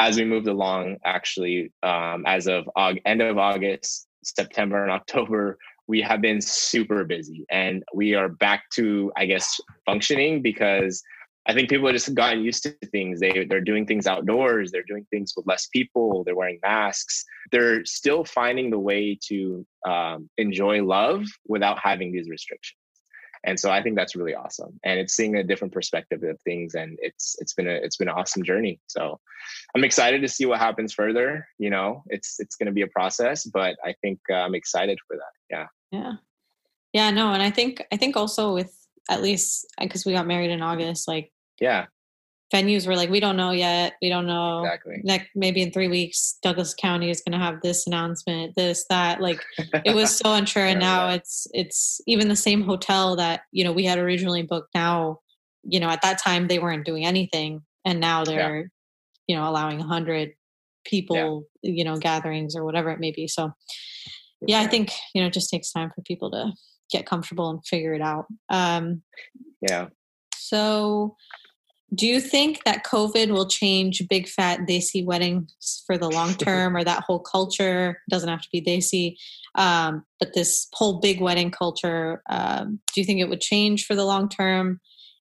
as 0.00 0.16
we 0.16 0.24
moved 0.24 0.48
along, 0.48 0.96
actually, 1.04 1.72
um, 1.82 2.24
as 2.26 2.48
of 2.48 2.68
end 3.04 3.22
of 3.22 3.38
August, 3.38 4.08
September, 4.24 4.82
and 4.82 4.90
October, 5.00 5.58
we 5.86 6.00
have 6.00 6.20
been 6.20 6.40
super 6.40 7.04
busy, 7.04 7.44
and 7.50 7.82
we 7.92 8.14
are 8.14 8.28
back 8.28 8.64
to, 8.74 9.12
I 9.16 9.26
guess, 9.26 9.60
functioning 9.84 10.40
because 10.40 11.02
I 11.46 11.54
think 11.54 11.68
people 11.68 11.86
have 11.86 11.94
just 11.94 12.14
gotten 12.14 12.42
used 12.42 12.62
to 12.62 12.70
things. 12.92 13.18
They 13.18 13.44
they're 13.48 13.60
doing 13.60 13.86
things 13.86 14.06
outdoors. 14.06 14.70
They're 14.70 14.84
doing 14.84 15.06
things 15.10 15.32
with 15.36 15.46
less 15.46 15.66
people. 15.66 16.22
They're 16.24 16.36
wearing 16.36 16.60
masks. 16.62 17.24
They're 17.50 17.84
still 17.84 18.24
finding 18.24 18.70
the 18.70 18.78
way 18.78 19.18
to 19.28 19.66
um, 19.86 20.30
enjoy 20.38 20.84
love 20.84 21.24
without 21.46 21.78
having 21.80 22.12
these 22.12 22.28
restrictions 22.28 22.78
and 23.44 23.58
so 23.58 23.70
i 23.70 23.82
think 23.82 23.96
that's 23.96 24.16
really 24.16 24.34
awesome 24.34 24.78
and 24.84 24.98
it's 24.98 25.14
seeing 25.14 25.36
a 25.36 25.42
different 25.42 25.72
perspective 25.72 26.22
of 26.22 26.40
things 26.42 26.74
and 26.74 26.96
it's 27.00 27.36
it's 27.38 27.54
been 27.54 27.66
a 27.66 27.72
it's 27.72 27.96
been 27.96 28.08
an 28.08 28.14
awesome 28.14 28.42
journey 28.42 28.80
so 28.86 29.18
i'm 29.74 29.84
excited 29.84 30.20
to 30.20 30.28
see 30.28 30.46
what 30.46 30.58
happens 30.58 30.92
further 30.92 31.46
you 31.58 31.70
know 31.70 32.02
it's 32.06 32.38
it's 32.38 32.56
going 32.56 32.66
to 32.66 32.72
be 32.72 32.82
a 32.82 32.86
process 32.88 33.44
but 33.44 33.76
i 33.84 33.94
think 34.02 34.18
uh, 34.30 34.34
i'm 34.34 34.54
excited 34.54 34.98
for 35.06 35.16
that 35.16 35.32
yeah 35.50 35.66
yeah 35.90 36.12
yeah 36.92 37.10
no 37.10 37.32
and 37.32 37.42
i 37.42 37.50
think 37.50 37.84
i 37.92 37.96
think 37.96 38.16
also 38.16 38.54
with 38.54 38.76
at 39.10 39.22
least 39.22 39.66
because 39.80 40.06
we 40.06 40.12
got 40.12 40.26
married 40.26 40.50
in 40.50 40.62
august 40.62 41.08
like 41.08 41.31
yeah 41.60 41.86
venues 42.52 42.86
were 42.86 42.94
like, 42.94 43.10
we 43.10 43.18
don't 43.18 43.36
know 43.36 43.50
yet. 43.50 43.94
We 44.02 44.08
don't 44.08 44.26
know. 44.26 44.64
Exactly. 44.64 45.00
Next, 45.02 45.30
maybe 45.34 45.62
in 45.62 45.72
three 45.72 45.88
weeks, 45.88 46.38
Douglas 46.42 46.74
County 46.74 47.10
is 47.10 47.22
going 47.22 47.38
to 47.38 47.44
have 47.44 47.62
this 47.62 47.86
announcement, 47.86 48.54
this, 48.56 48.84
that. 48.90 49.20
Like, 49.20 49.42
it 49.84 49.94
was 49.94 50.14
so 50.16 50.34
unsure. 50.34 50.66
and 50.66 50.78
now 50.78 51.08
it's 51.08 51.46
it's 51.52 52.00
even 52.06 52.28
the 52.28 52.36
same 52.36 52.62
hotel 52.62 53.16
that 53.16 53.42
you 53.50 53.64
know 53.64 53.72
we 53.72 53.84
had 53.84 53.98
originally 53.98 54.42
booked. 54.42 54.74
Now, 54.74 55.20
you 55.64 55.80
know, 55.80 55.88
at 55.88 56.02
that 56.02 56.22
time 56.22 56.46
they 56.46 56.58
weren't 56.58 56.84
doing 56.84 57.06
anything, 57.06 57.62
and 57.84 58.00
now 58.00 58.24
they're, 58.24 58.60
yeah. 58.60 58.66
you 59.28 59.36
know, 59.36 59.48
allowing 59.48 59.80
a 59.80 59.86
hundred 59.86 60.32
people, 60.84 61.46
yeah. 61.62 61.72
you 61.72 61.84
know, 61.84 61.96
gatherings 61.96 62.54
or 62.54 62.64
whatever 62.64 62.90
it 62.90 63.00
may 63.00 63.12
be. 63.12 63.26
So, 63.26 63.52
yeah, 64.46 64.60
I 64.60 64.66
think 64.66 64.92
you 65.14 65.22
know, 65.22 65.28
it 65.28 65.32
just 65.32 65.50
takes 65.50 65.72
time 65.72 65.90
for 65.94 66.02
people 66.02 66.30
to 66.32 66.52
get 66.90 67.06
comfortable 67.06 67.48
and 67.48 67.64
figure 67.66 67.94
it 67.94 68.02
out. 68.02 68.26
Um, 68.50 69.02
yeah. 69.62 69.86
So 70.34 71.16
do 71.94 72.06
you 72.06 72.20
think 72.20 72.64
that 72.64 72.84
COVID 72.84 73.30
will 73.30 73.46
change 73.46 74.02
big 74.08 74.28
fat 74.28 74.60
desi 74.60 75.04
weddings 75.04 75.82
for 75.86 75.98
the 75.98 76.08
long 76.08 76.34
term 76.38 76.76
or 76.76 76.84
that 76.84 77.04
whole 77.04 77.20
culture? 77.20 78.00
Doesn't 78.08 78.28
have 78.28 78.42
to 78.42 78.48
be 78.52 78.62
desi, 78.62 79.16
um, 79.54 80.04
but 80.18 80.34
this 80.34 80.68
whole 80.72 81.00
big 81.00 81.20
wedding 81.20 81.50
culture, 81.50 82.22
um, 82.28 82.80
do 82.94 83.00
you 83.00 83.04
think 83.04 83.20
it 83.20 83.28
would 83.28 83.40
change 83.40 83.84
for 83.86 83.94
the 83.94 84.04
long 84.04 84.28
term? 84.28 84.80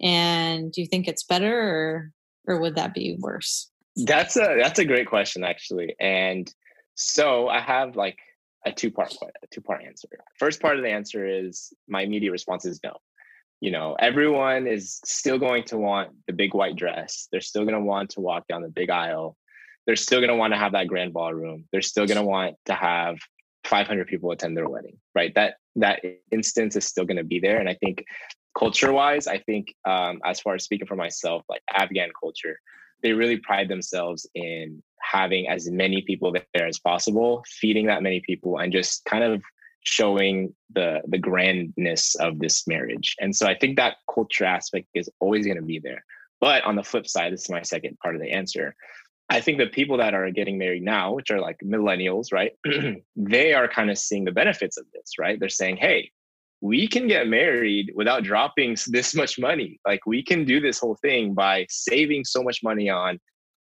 And 0.01 0.71
do 0.71 0.81
you 0.81 0.87
think 0.87 1.07
it's 1.07 1.23
better 1.23 1.59
or, 1.59 2.11
or 2.47 2.61
would 2.61 2.75
that 2.75 2.93
be 2.93 3.15
worse? 3.19 3.69
That's 3.95 4.37
a 4.37 4.57
that's 4.61 4.79
a 4.79 4.85
great 4.85 5.07
question 5.07 5.43
actually. 5.43 5.95
And 5.99 6.51
so 6.95 7.49
I 7.49 7.59
have 7.59 7.95
like 7.95 8.17
a 8.65 8.71
two 8.71 8.89
part 8.91 9.13
a 9.21 9.47
two 9.51 9.61
part 9.61 9.83
answer. 9.83 10.07
First 10.39 10.61
part 10.61 10.77
of 10.77 10.83
the 10.83 10.89
answer 10.89 11.25
is 11.25 11.73
my 11.87 12.01
immediate 12.01 12.31
response 12.31 12.65
is 12.65 12.79
no 12.83 12.97
you 13.61 13.69
know, 13.69 13.95
everyone 13.99 14.65
is 14.65 14.99
still 15.05 15.37
going 15.37 15.63
to 15.65 15.77
want 15.77 16.09
the 16.25 16.33
big 16.33 16.55
white 16.55 16.75
dress. 16.75 17.27
They're 17.31 17.41
still 17.41 17.63
going 17.63 17.75
to 17.75 17.85
want 17.85 18.09
to 18.11 18.19
walk 18.19 18.47
down 18.47 18.63
the 18.63 18.69
big 18.69 18.89
aisle. 18.89 19.37
They're 19.85 19.95
still 19.95 20.19
going 20.19 20.29
to 20.29 20.35
want 20.35 20.53
to 20.53 20.59
have 20.59 20.71
that 20.73 20.87
grand 20.87 21.13
ballroom. 21.13 21.65
They're 21.71 21.83
still 21.83 22.07
going 22.07 22.17
to 22.17 22.23
want 22.23 22.55
to 22.65 22.73
have 22.73 23.19
500 23.65 24.07
people 24.07 24.31
attend 24.31 24.57
their 24.57 24.67
wedding, 24.67 24.97
right? 25.13 25.33
That 25.35 25.55
that 25.75 26.01
instance 26.31 26.75
is 26.75 26.85
still 26.85 27.05
going 27.05 27.17
to 27.17 27.23
be 27.23 27.39
there. 27.39 27.59
And 27.59 27.69
I 27.69 27.75
think 27.75 28.03
culture 28.57 28.91
wise, 28.91 29.27
I 29.27 29.37
think 29.37 29.73
um, 29.85 30.19
as 30.25 30.41
far 30.41 30.55
as 30.55 30.63
speaking 30.63 30.87
for 30.87 30.95
myself, 30.95 31.43
like 31.47 31.61
Afghan 31.71 32.09
culture, 32.19 32.59
they 33.03 33.13
really 33.13 33.37
pride 33.37 33.69
themselves 33.69 34.27
in 34.33 34.81
having 34.99 35.47
as 35.47 35.69
many 35.69 36.01
people 36.01 36.33
there 36.53 36.67
as 36.67 36.79
possible, 36.79 37.43
feeding 37.47 37.85
that 37.87 38.03
many 38.03 38.21
people, 38.21 38.57
and 38.57 38.73
just 38.73 39.05
kind 39.05 39.23
of 39.23 39.41
showing 39.83 40.53
the 40.73 41.01
the 41.07 41.17
grandness 41.17 42.15
of 42.15 42.39
this 42.39 42.67
marriage. 42.67 43.15
And 43.19 43.35
so 43.35 43.47
I 43.47 43.57
think 43.57 43.77
that 43.77 43.97
culture 44.13 44.45
aspect 44.45 44.87
is 44.93 45.09
always 45.19 45.45
going 45.45 45.57
to 45.57 45.63
be 45.63 45.79
there. 45.79 46.03
But 46.39 46.63
on 46.63 46.75
the 46.75 46.83
flip 46.83 47.07
side, 47.07 47.33
this 47.33 47.43
is 47.43 47.49
my 47.49 47.61
second 47.61 47.97
part 47.99 48.15
of 48.15 48.21
the 48.21 48.31
answer. 48.31 48.75
I 49.29 49.39
think 49.39 49.59
the 49.59 49.67
people 49.67 49.97
that 49.97 50.13
are 50.13 50.29
getting 50.31 50.57
married 50.57 50.83
now, 50.83 51.13
which 51.13 51.31
are 51.31 51.39
like 51.39 51.57
millennials, 51.63 52.33
right? 52.33 52.51
they 53.15 53.53
are 53.53 53.67
kind 53.67 53.89
of 53.89 53.97
seeing 53.97 54.25
the 54.25 54.31
benefits 54.31 54.77
of 54.77 54.85
this, 54.93 55.13
right? 55.17 55.39
They're 55.39 55.49
saying, 55.49 55.77
hey, 55.77 56.11
we 56.59 56.87
can 56.87 57.07
get 57.07 57.27
married 57.27 57.91
without 57.95 58.23
dropping 58.23 58.75
this 58.87 59.15
much 59.15 59.39
money. 59.39 59.79
Like 59.85 60.05
we 60.05 60.21
can 60.21 60.45
do 60.45 60.59
this 60.59 60.79
whole 60.79 60.97
thing 61.01 61.33
by 61.33 61.65
saving 61.69 62.25
so 62.25 62.43
much 62.43 62.61
money 62.61 62.89
on 62.89 63.19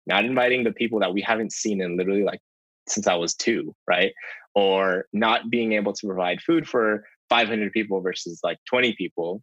not 0.08 0.26
inviting 0.26 0.64
the 0.64 0.74
people 0.74 1.00
that 1.00 1.14
we 1.14 1.22
haven't 1.22 1.54
seen 1.54 1.82
in 1.82 1.96
literally 1.96 2.24
like 2.24 2.42
since 2.88 3.08
I 3.08 3.16
was 3.16 3.36
two, 3.36 3.76
right? 3.88 4.14
or 4.56 5.06
not 5.14 5.50
being 5.50 5.74
able 5.74 5.94
to 5.94 6.08
provide 6.08 6.42
food 6.42 6.68
for 6.68 7.06
500 7.30 7.72
people 7.72 8.02
versus 8.02 8.40
like 8.44 8.58
20 8.68 8.94
people. 8.96 9.42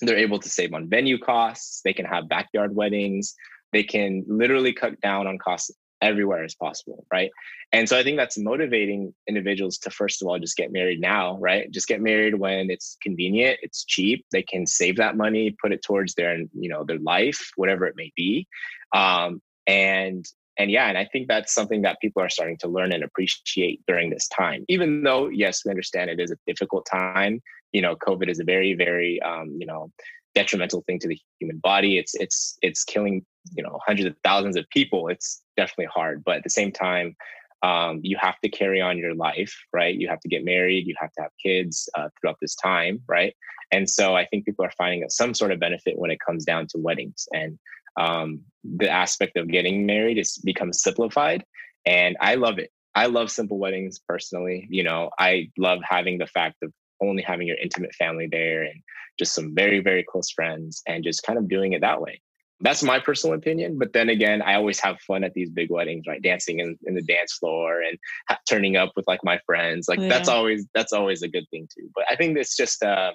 They're 0.00 0.18
able 0.18 0.38
to 0.40 0.48
save 0.48 0.74
on 0.74 0.90
venue 0.90 1.18
costs 1.18 1.80
they 1.84 1.92
can 1.92 2.04
have 2.04 2.28
backyard 2.28 2.74
weddings 2.74 3.34
they 3.72 3.84
can 3.84 4.24
literally 4.28 4.72
cut 4.72 5.00
down 5.00 5.26
on 5.26 5.38
costs 5.38 5.70
everywhere 6.02 6.44
as 6.44 6.54
possible 6.56 7.06
right? 7.12 7.30
And 7.72 7.88
so 7.88 7.96
i 7.96 8.02
think 8.02 8.16
that's 8.16 8.36
motivating 8.36 9.14
individuals 9.28 9.78
to 9.78 9.90
first 9.90 10.20
of 10.20 10.28
all 10.28 10.38
just 10.40 10.56
get 10.56 10.72
married 10.72 11.00
now 11.00 11.38
right? 11.38 11.70
Just 11.70 11.86
get 11.86 12.02
married 12.02 12.34
when 12.34 12.70
it's 12.70 12.96
convenient 13.00 13.60
it's 13.62 13.84
cheap 13.84 14.26
they 14.32 14.42
can 14.42 14.66
save 14.66 14.96
that 14.96 15.16
money 15.16 15.54
put 15.62 15.72
it 15.72 15.82
towards 15.82 16.14
their 16.14 16.38
you 16.38 16.68
know 16.68 16.82
their 16.84 16.98
life 16.98 17.52
whatever 17.54 17.86
it 17.86 17.94
may 17.96 18.12
be. 18.16 18.48
Um, 18.92 19.40
and 19.66 20.26
and 20.58 20.70
yeah 20.70 20.88
and 20.88 20.98
i 20.98 21.04
think 21.04 21.28
that's 21.28 21.52
something 21.52 21.82
that 21.82 22.00
people 22.00 22.22
are 22.22 22.28
starting 22.28 22.56
to 22.58 22.68
learn 22.68 22.92
and 22.92 23.04
appreciate 23.04 23.80
during 23.86 24.10
this 24.10 24.28
time. 24.28 24.64
Even 24.68 25.02
though 25.02 25.28
yes 25.28 25.64
we 25.64 25.70
understand 25.70 26.10
it 26.10 26.20
is 26.20 26.30
a 26.30 26.36
difficult 26.46 26.86
time 26.90 27.42
you 27.72 27.82
know 27.82 27.96
covid 27.96 28.28
is 28.28 28.40
a 28.40 28.44
very 28.44 28.74
very 28.74 29.20
um, 29.22 29.56
you 29.58 29.66
know 29.66 29.90
detrimental 30.34 30.82
thing 30.82 30.98
to 30.98 31.08
the 31.08 31.18
human 31.38 31.58
body. 31.58 31.98
It's 31.98 32.14
it's 32.14 32.58
it's 32.62 32.84
killing 32.84 33.24
you 33.54 33.62
know 33.62 33.78
hundreds 33.86 34.08
of 34.08 34.16
thousands 34.24 34.56
of 34.56 34.68
people. 34.70 35.08
It's 35.08 35.42
definitely 35.56 35.90
hard. 35.94 36.22
But 36.24 36.38
at 36.38 36.44
the 36.44 36.50
same 36.50 36.72
time 36.72 37.16
um, 37.62 38.00
you 38.02 38.18
have 38.20 38.38
to 38.40 38.48
carry 38.48 38.80
on 38.80 38.98
your 38.98 39.14
life 39.14 39.54
right? 39.72 39.94
You 39.94 40.08
have 40.08 40.20
to 40.20 40.28
get 40.28 40.44
married. 40.44 40.86
You 40.86 40.94
have 41.00 41.12
to 41.12 41.22
have 41.22 41.30
kids 41.42 41.88
uh, 41.96 42.08
throughout 42.20 42.38
this 42.40 42.54
time 42.56 43.00
right? 43.08 43.34
And 43.72 43.88
so 43.88 44.14
i 44.14 44.24
think 44.26 44.44
people 44.44 44.64
are 44.64 44.72
finding 44.76 45.08
some 45.08 45.34
sort 45.34 45.50
of 45.50 45.58
benefit 45.58 45.98
when 45.98 46.10
it 46.10 46.18
comes 46.20 46.44
down 46.44 46.66
to 46.68 46.78
weddings. 46.78 47.26
And 47.32 47.58
um, 47.96 48.40
the 48.64 48.88
aspect 48.88 49.36
of 49.36 49.48
getting 49.48 49.86
married 49.86 50.18
is 50.18 50.38
becomes 50.38 50.82
simplified 50.82 51.44
and 51.86 52.16
I 52.20 52.36
love 52.36 52.58
it. 52.58 52.70
I 52.94 53.06
love 53.06 53.30
simple 53.30 53.58
weddings 53.58 53.98
personally. 54.08 54.66
You 54.70 54.84
know, 54.84 55.10
I 55.18 55.50
love 55.58 55.80
having 55.82 56.18
the 56.18 56.26
fact 56.26 56.56
of 56.62 56.72
only 57.02 57.22
having 57.22 57.46
your 57.46 57.56
intimate 57.56 57.94
family 57.94 58.28
there 58.30 58.62
and 58.62 58.80
just 59.18 59.34
some 59.34 59.54
very, 59.54 59.80
very 59.80 60.04
close 60.04 60.30
friends 60.30 60.82
and 60.86 61.04
just 61.04 61.22
kind 61.22 61.38
of 61.38 61.48
doing 61.48 61.72
it 61.72 61.80
that 61.80 62.00
way. 62.00 62.20
That's 62.60 62.82
my 62.82 63.00
personal 63.00 63.36
opinion. 63.36 63.78
But 63.78 63.92
then 63.92 64.08
again, 64.08 64.40
I 64.40 64.54
always 64.54 64.78
have 64.80 65.00
fun 65.00 65.24
at 65.24 65.34
these 65.34 65.50
big 65.50 65.70
weddings, 65.70 66.04
right? 66.06 66.22
Dancing 66.22 66.60
in, 66.60 66.78
in 66.84 66.94
the 66.94 67.02
dance 67.02 67.34
floor 67.34 67.82
and 67.82 67.98
ha- 68.28 68.38
turning 68.48 68.76
up 68.76 68.92
with 68.96 69.06
like 69.08 69.20
my 69.24 69.38
friends. 69.44 69.88
Like 69.88 69.98
yeah. 69.98 70.08
that's 70.08 70.28
always 70.28 70.66
that's 70.72 70.92
always 70.92 71.22
a 71.22 71.28
good 71.28 71.46
thing 71.50 71.68
too. 71.76 71.90
But 71.94 72.04
I 72.08 72.16
think 72.16 72.38
it's 72.38 72.56
just 72.56 72.82
uh, 72.82 73.12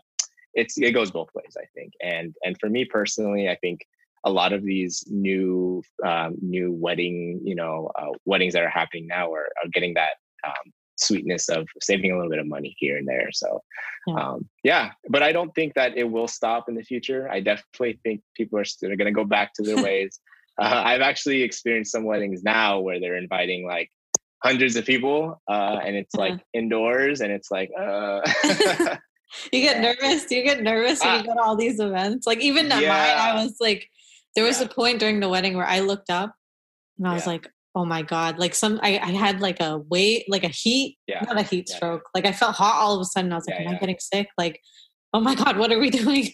it's 0.53 0.77
it 0.77 0.91
goes 0.91 1.09
both 1.09 1.29
ways. 1.33 1.55
I 1.57 1.65
think, 1.73 1.93
and 2.03 2.35
and 2.43 2.57
for 2.59 2.69
me 2.69 2.85
personally, 2.85 3.49
I 3.49 3.55
think 3.55 3.79
a 4.23 4.29
lot 4.29 4.53
of 4.53 4.63
these 4.63 5.03
new 5.07 5.81
um, 6.05 6.35
new 6.41 6.71
wedding 6.71 7.41
you 7.43 7.55
know 7.55 7.89
uh, 7.99 8.11
weddings 8.25 8.53
that 8.53 8.63
are 8.63 8.69
happening 8.69 9.07
now 9.07 9.31
are, 9.31 9.49
are 9.63 9.69
getting 9.71 9.93
that 9.95 10.13
um, 10.45 10.73
sweetness 10.97 11.49
of 11.49 11.67
saving 11.81 12.11
a 12.11 12.15
little 12.15 12.29
bit 12.29 12.39
of 12.39 12.47
money 12.47 12.75
here 12.77 12.97
and 12.97 13.07
there 13.07 13.29
so 13.31 13.61
yeah. 14.07 14.15
Um, 14.15 14.49
yeah. 14.63 14.91
but 15.09 15.23
i 15.23 15.31
don't 15.31 15.53
think 15.55 15.73
that 15.75 15.97
it 15.97 16.09
will 16.09 16.27
stop 16.27 16.67
in 16.67 16.75
the 16.75 16.83
future 16.83 17.29
i 17.31 17.39
definitely 17.39 17.99
think 18.03 18.21
people 18.35 18.59
are 18.59 18.65
still 18.65 18.89
going 18.89 19.05
to 19.05 19.11
go 19.11 19.23
back 19.23 19.53
to 19.55 19.63
their 19.63 19.81
ways 19.83 20.19
uh, 20.61 20.81
i've 20.85 21.01
actually 21.01 21.41
experienced 21.41 21.91
some 21.91 22.03
weddings 22.03 22.43
now 22.43 22.79
where 22.79 22.99
they're 22.99 23.17
inviting 23.17 23.65
like 23.65 23.89
hundreds 24.43 24.75
of 24.75 24.85
people 24.85 25.41
uh, 25.49 25.79
and 25.83 25.95
it's 25.95 26.15
like 26.15 26.33
uh-huh. 26.33 26.43
indoors 26.53 27.21
and 27.21 27.31
it's 27.31 27.51
like 27.51 27.69
uh 27.77 28.21
you 29.51 29.61
get 29.61 29.81
nervous 29.81 30.29
you 30.31 30.43
get 30.43 30.61
nervous 30.61 31.03
when 31.03 31.19
you 31.19 31.25
go 31.25 31.33
to 31.33 31.41
all 31.41 31.55
these 31.55 31.79
events 31.79 32.25
like 32.25 32.39
even 32.39 32.71
at 32.71 32.81
yeah. 32.81 32.89
mine 32.89 33.37
i 33.37 33.43
was 33.43 33.55
like 33.59 33.89
there 34.35 34.45
was 34.45 34.59
yeah. 34.59 34.65
a 34.65 34.69
point 34.69 34.99
during 34.99 35.19
the 35.19 35.29
wedding 35.29 35.55
where 35.55 35.65
I 35.67 35.79
looked 35.79 36.09
up 36.09 36.33
and 36.97 37.07
I 37.07 37.13
was 37.13 37.25
yeah. 37.25 37.33
like, 37.33 37.51
oh 37.75 37.85
my 37.85 38.01
God. 38.01 38.39
Like 38.39 38.55
some 38.55 38.79
I, 38.81 38.99
I, 38.99 39.11
had 39.11 39.41
like 39.41 39.59
a 39.59 39.77
weight, 39.89 40.25
like 40.27 40.43
a 40.43 40.49
heat, 40.49 40.97
yeah. 41.07 41.21
not 41.21 41.39
a 41.39 41.43
heat 41.43 41.69
stroke. 41.69 42.03
Like 42.13 42.25
I 42.25 42.31
felt 42.31 42.55
hot 42.55 42.75
all 42.81 42.95
of 42.95 43.01
a 43.01 43.05
sudden. 43.05 43.31
I 43.31 43.35
was 43.35 43.47
like, 43.47 43.59
Am 43.59 43.67
I 43.67 43.77
getting 43.77 43.99
sick? 43.99 44.27
Like 44.37 44.59
oh 45.13 45.19
my 45.19 45.35
god 45.35 45.57
what 45.57 45.71
are 45.71 45.79
we 45.79 45.89
doing? 46.01 46.29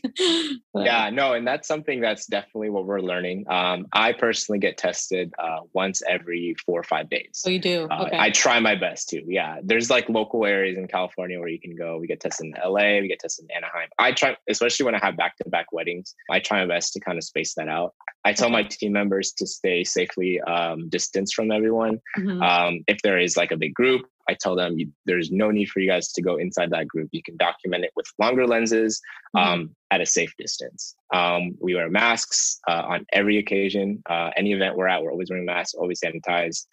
Yeah 0.75 1.09
no 1.11 1.33
and 1.33 1.47
that's 1.47 1.67
something 1.67 2.01
that's 2.01 2.25
definitely 2.25 2.69
what 2.69 2.85
we're 2.85 3.01
learning. 3.01 3.45
Um, 3.49 3.87
i 3.93 4.13
personally 4.13 4.59
get 4.59 4.77
tested 4.77 5.33
uh, 5.39 5.59
once 5.73 6.01
every 6.07 6.55
four 6.65 6.79
or 6.79 6.83
five 6.83 7.09
days. 7.09 7.41
Oh 7.45 7.49
you 7.49 7.59
do? 7.59 7.87
Uh, 7.89 8.05
okay. 8.05 8.17
i 8.19 8.29
try 8.29 8.59
my 8.59 8.75
best 8.75 9.09
to 9.09 9.21
yeah. 9.25 9.59
There's 9.63 9.89
like 9.89 10.09
local 10.09 10.45
areas 10.45 10.77
in 10.77 10.87
california 10.87 11.39
where 11.39 11.49
you 11.49 11.59
can 11.59 11.75
go. 11.75 11.97
We 11.97 12.07
get 12.07 12.19
tested 12.19 12.47
in 12.47 12.53
la 12.71 12.99
we 12.99 13.07
get 13.07 13.19
tested 13.19 13.45
in 13.49 13.57
anaheim. 13.57 13.89
I 13.97 14.11
try 14.11 14.35
especially 14.49 14.85
when 14.85 14.95
i 14.95 14.99
have 15.05 15.17
back-to-back 15.17 15.67
weddings 15.71 16.15
i 16.29 16.39
try 16.39 16.59
my 16.65 16.73
best 16.73 16.93
to 16.93 16.99
kind 16.99 17.17
of 17.17 17.23
space 17.23 17.53
that 17.55 17.67
out. 17.67 17.93
I 18.23 18.33
tell 18.33 18.49
my 18.49 18.63
team 18.63 18.91
members 18.91 19.31
to 19.33 19.45
stay 19.45 19.83
safely 19.83 20.41
um, 20.41 20.89
distanced 20.89 21.35
from 21.35 21.51
everyone. 21.51 21.99
Mm-hmm. 22.17 22.41
um, 22.41 22.79
if 22.87 22.97
there 23.03 23.19
is 23.19 23.37
like 23.37 23.51
a 23.51 23.57
big 23.57 23.73
group 23.73 24.01
I 24.29 24.35
tell 24.39 24.55
them 24.55 24.77
you, 24.77 24.91
there's 25.05 25.31
no 25.31 25.51
need 25.51 25.69
for 25.69 25.79
you 25.79 25.89
guys 25.89 26.11
to 26.13 26.21
go 26.21 26.37
inside 26.37 26.71
that 26.71 26.87
group. 26.87 27.09
You 27.11 27.23
can 27.23 27.37
document 27.37 27.83
it 27.83 27.91
with 27.95 28.07
longer 28.19 28.47
lenses 28.47 29.01
mm-hmm. 29.35 29.47
um, 29.47 29.75
at 29.91 30.01
a 30.01 30.05
safe 30.05 30.33
distance. 30.37 30.95
Um, 31.13 31.55
we 31.61 31.75
wear 31.75 31.89
masks 31.89 32.59
uh, 32.67 32.83
on 32.87 33.05
every 33.13 33.37
occasion. 33.37 34.01
Uh, 34.09 34.31
any 34.35 34.53
event 34.53 34.75
we're 34.75 34.87
at, 34.87 35.01
we're 35.03 35.11
always 35.11 35.29
wearing 35.29 35.45
masks, 35.45 35.75
always 35.75 36.01
sanitized. 36.01 36.65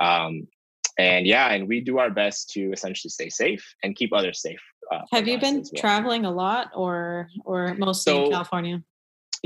Um, 0.00 0.46
and 0.98 1.26
yeah, 1.26 1.52
and 1.52 1.68
we 1.68 1.80
do 1.80 1.98
our 1.98 2.10
best 2.10 2.50
to 2.50 2.72
essentially 2.72 3.10
stay 3.10 3.28
safe 3.28 3.64
and 3.82 3.94
keep 3.94 4.12
others 4.12 4.40
safe. 4.40 4.60
Uh, 4.92 5.00
Have 5.12 5.28
you 5.28 5.38
been 5.38 5.56
well. 5.56 5.70
traveling 5.76 6.24
a 6.24 6.30
lot, 6.30 6.70
or 6.74 7.28
or 7.44 7.74
mostly 7.74 8.12
so, 8.12 8.24
in 8.24 8.30
California? 8.30 8.82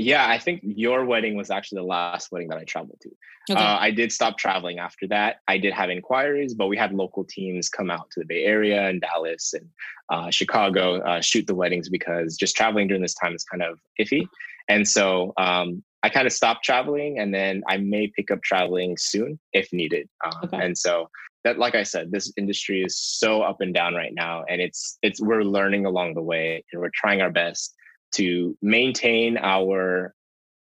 Yeah, 0.01 0.27
I 0.27 0.37
think 0.37 0.61
your 0.63 1.05
wedding 1.05 1.35
was 1.35 1.49
actually 1.49 1.79
the 1.79 1.87
last 1.87 2.31
wedding 2.31 2.49
that 2.49 2.57
I 2.57 2.63
traveled 2.63 2.99
to. 3.01 3.09
Okay. 3.49 3.59
Uh, 3.59 3.77
I 3.79 3.91
did 3.91 4.11
stop 4.11 4.37
traveling 4.37 4.79
after 4.79 5.07
that. 5.07 5.37
I 5.47 5.57
did 5.57 5.73
have 5.73 5.89
inquiries, 5.89 6.53
but 6.53 6.67
we 6.67 6.77
had 6.77 6.93
local 6.93 7.23
teams 7.23 7.69
come 7.69 7.89
out 7.89 8.09
to 8.11 8.19
the 8.19 8.25
Bay 8.25 8.43
Area 8.43 8.87
and 8.87 9.01
Dallas 9.01 9.53
and 9.53 9.67
uh, 10.09 10.29
Chicago 10.29 10.99
uh, 11.01 11.21
shoot 11.21 11.47
the 11.47 11.55
weddings 11.55 11.89
because 11.89 12.37
just 12.37 12.55
traveling 12.55 12.87
during 12.87 13.01
this 13.01 13.15
time 13.15 13.33
is 13.33 13.43
kind 13.43 13.63
of 13.63 13.79
iffy. 13.99 14.27
And 14.69 14.87
so 14.87 15.33
um, 15.37 15.83
I 16.03 16.09
kind 16.09 16.27
of 16.27 16.33
stopped 16.33 16.63
traveling, 16.63 17.19
and 17.19 17.33
then 17.33 17.63
I 17.67 17.77
may 17.77 18.07
pick 18.07 18.31
up 18.31 18.41
traveling 18.41 18.95
soon 18.97 19.39
if 19.53 19.71
needed. 19.73 20.07
Um, 20.25 20.41
okay. 20.45 20.65
And 20.65 20.77
so 20.77 21.09
that, 21.43 21.57
like 21.57 21.75
I 21.75 21.83
said, 21.83 22.11
this 22.11 22.31
industry 22.37 22.83
is 22.83 22.97
so 22.97 23.41
up 23.41 23.61
and 23.61 23.73
down 23.73 23.95
right 23.95 24.13
now, 24.13 24.43
and 24.47 24.61
it's 24.61 24.97
it's 25.01 25.19
we're 25.19 25.43
learning 25.43 25.85
along 25.85 26.13
the 26.13 26.21
way, 26.21 26.63
and 26.71 26.81
we're 26.81 26.91
trying 26.93 27.21
our 27.21 27.31
best 27.31 27.75
to 28.13 28.57
maintain 28.61 29.37
our 29.37 30.13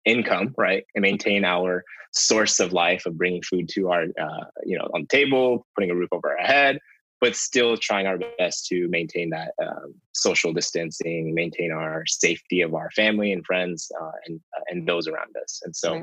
income, 0.05 0.55
right, 0.57 0.85
and 0.95 1.03
maintain 1.03 1.45
our 1.45 1.85
source 2.13 2.61
of 2.61 2.73
life 2.73 3.07
of 3.07 3.17
bringing 3.17 3.43
food 3.43 3.69
to 3.69 3.91
our, 3.91 4.05
uh, 4.21 4.45
you 4.65 4.77
know, 4.77 4.89
on 4.95 5.03
the 5.03 5.07
table, 5.09 5.67
putting 5.75 5.91
a 5.91 5.95
roof 5.95 6.09
over 6.13 6.37
our 6.39 6.45
head, 6.45 6.79
but 7.21 7.37
still 7.37 7.77
trying 7.77 8.07
our 8.07 8.19
best 8.39 8.67
to 8.67 8.89
maintain 8.89 9.31
that 9.31 9.53
um, 9.63 9.95
social 10.13 10.53
distancing, 10.53 11.35
maintain 11.35 11.71
our 11.71 12.05
safety 12.07 12.63
of 12.63 12.75
our 12.75 12.91
family 12.93 13.33
and 13.33 13.45
friends 13.45 13.91
uh, 14.01 14.11
and 14.27 14.41
uh, 14.57 14.63
and 14.69 14.89
those 14.89 15.07
around 15.07 15.35
us. 15.41 15.61
And 15.65 15.77
so, 15.77 16.03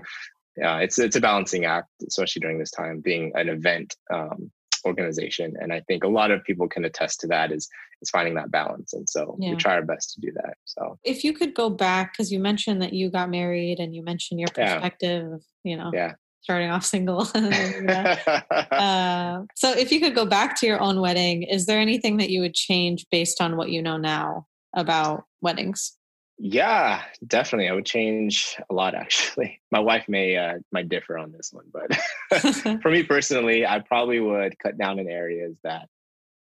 right. 0.57 0.83
it's 0.83 0.99
it's 0.99 1.15
a 1.15 1.21
balancing 1.21 1.65
act, 1.65 1.89
especially 2.07 2.41
during 2.41 2.59
this 2.59 2.71
time, 2.71 3.01
being 3.01 3.31
an 3.35 3.49
event 3.49 3.95
um, 4.13 4.51
organization. 4.85 5.55
And 5.59 5.73
I 5.73 5.81
think 5.81 6.03
a 6.03 6.07
lot 6.07 6.31
of 6.31 6.43
people 6.43 6.67
can 6.67 6.85
attest 6.85 7.19
to 7.21 7.27
that 7.27 7.51
is 7.51 7.67
is 8.01 8.09
finding 8.09 8.35
that 8.35 8.51
balance. 8.51 8.93
And 8.93 9.07
so 9.09 9.35
yeah. 9.39 9.51
we 9.51 9.55
try 9.55 9.73
our 9.73 9.81
best 9.81 10.13
to 10.13 10.21
do 10.21 10.31
that. 10.35 10.55
So 10.65 10.99
if 11.03 11.23
you 11.23 11.33
could 11.33 11.53
go 11.53 11.69
back, 11.69 12.13
because 12.13 12.31
you 12.31 12.39
mentioned 12.39 12.81
that 12.81 12.93
you 12.93 13.09
got 13.09 13.29
married 13.29 13.79
and 13.79 13.95
you 13.95 14.03
mentioned 14.03 14.39
your 14.39 14.49
perspective 14.49 15.27
yeah. 15.27 15.35
of, 15.35 15.43
you 15.63 15.77
know, 15.77 15.91
yeah. 15.93 16.13
starting 16.41 16.69
off 16.69 16.85
single. 16.85 17.21
uh, 17.35 19.41
so 19.55 19.71
if 19.71 19.91
you 19.91 19.99
could 19.99 20.13
go 20.13 20.25
back 20.25 20.59
to 20.59 20.67
your 20.67 20.79
own 20.79 21.01
wedding, 21.01 21.43
is 21.43 21.65
there 21.65 21.79
anything 21.79 22.17
that 22.17 22.29
you 22.29 22.41
would 22.41 22.53
change 22.53 23.07
based 23.09 23.41
on 23.41 23.57
what 23.57 23.69
you 23.69 23.81
know 23.81 23.97
now 23.97 24.45
about 24.75 25.23
weddings? 25.41 25.93
Yeah, 26.39 27.01
definitely. 27.25 27.69
I 27.69 27.73
would 27.73 27.85
change 27.85 28.57
a 28.69 28.73
lot 28.73 28.95
actually. 28.95 29.61
My 29.71 29.79
wife 29.79 30.05
may 30.07 30.37
uh, 30.37 30.59
might 30.71 30.89
differ 30.89 31.17
on 31.17 31.31
this 31.31 31.51
one, 31.51 31.65
but 31.71 32.81
for 32.81 32.91
me 32.91 33.03
personally, 33.03 33.65
I 33.65 33.79
probably 33.79 34.19
would 34.19 34.57
cut 34.59 34.77
down 34.77 34.99
in 34.99 35.09
areas 35.09 35.55
that 35.63 35.87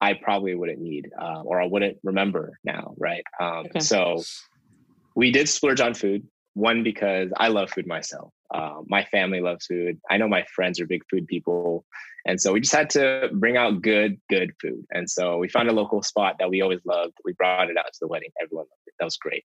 I 0.00 0.14
probably 0.14 0.54
wouldn't 0.54 0.80
need 0.80 1.10
uh, 1.18 1.42
or 1.42 1.60
I 1.60 1.66
wouldn't 1.66 1.98
remember 2.02 2.58
now, 2.64 2.94
right? 2.98 3.24
Um, 3.40 3.66
okay. 3.66 3.80
So 3.80 4.22
we 5.14 5.30
did 5.30 5.48
splurge 5.48 5.80
on 5.80 5.94
food. 5.94 6.26
One 6.54 6.82
because 6.82 7.30
I 7.36 7.48
love 7.48 7.70
food 7.70 7.86
myself. 7.86 8.32
Uh, 8.52 8.82
my 8.86 9.04
family 9.04 9.40
loves 9.40 9.66
food. 9.66 10.00
I 10.10 10.16
know 10.16 10.28
my 10.28 10.44
friends 10.54 10.80
are 10.80 10.86
big 10.86 11.02
food 11.10 11.26
people. 11.26 11.84
And 12.26 12.40
so 12.40 12.52
we 12.52 12.60
just 12.60 12.74
had 12.74 12.88
to 12.90 13.28
bring 13.32 13.56
out 13.56 13.82
good, 13.82 14.18
good 14.30 14.52
food. 14.62 14.86
And 14.92 15.10
so 15.10 15.38
we 15.38 15.48
found 15.48 15.68
a 15.68 15.72
local 15.72 16.02
spot 16.02 16.36
that 16.38 16.48
we 16.48 16.62
always 16.62 16.80
loved. 16.84 17.14
We 17.24 17.32
brought 17.32 17.68
it 17.68 17.76
out 17.76 17.86
to 17.86 17.98
the 18.00 18.06
wedding. 18.06 18.30
Everyone 18.40 18.64
loved 18.64 18.80
it. 18.86 18.94
That 18.98 19.04
was 19.04 19.16
great. 19.16 19.44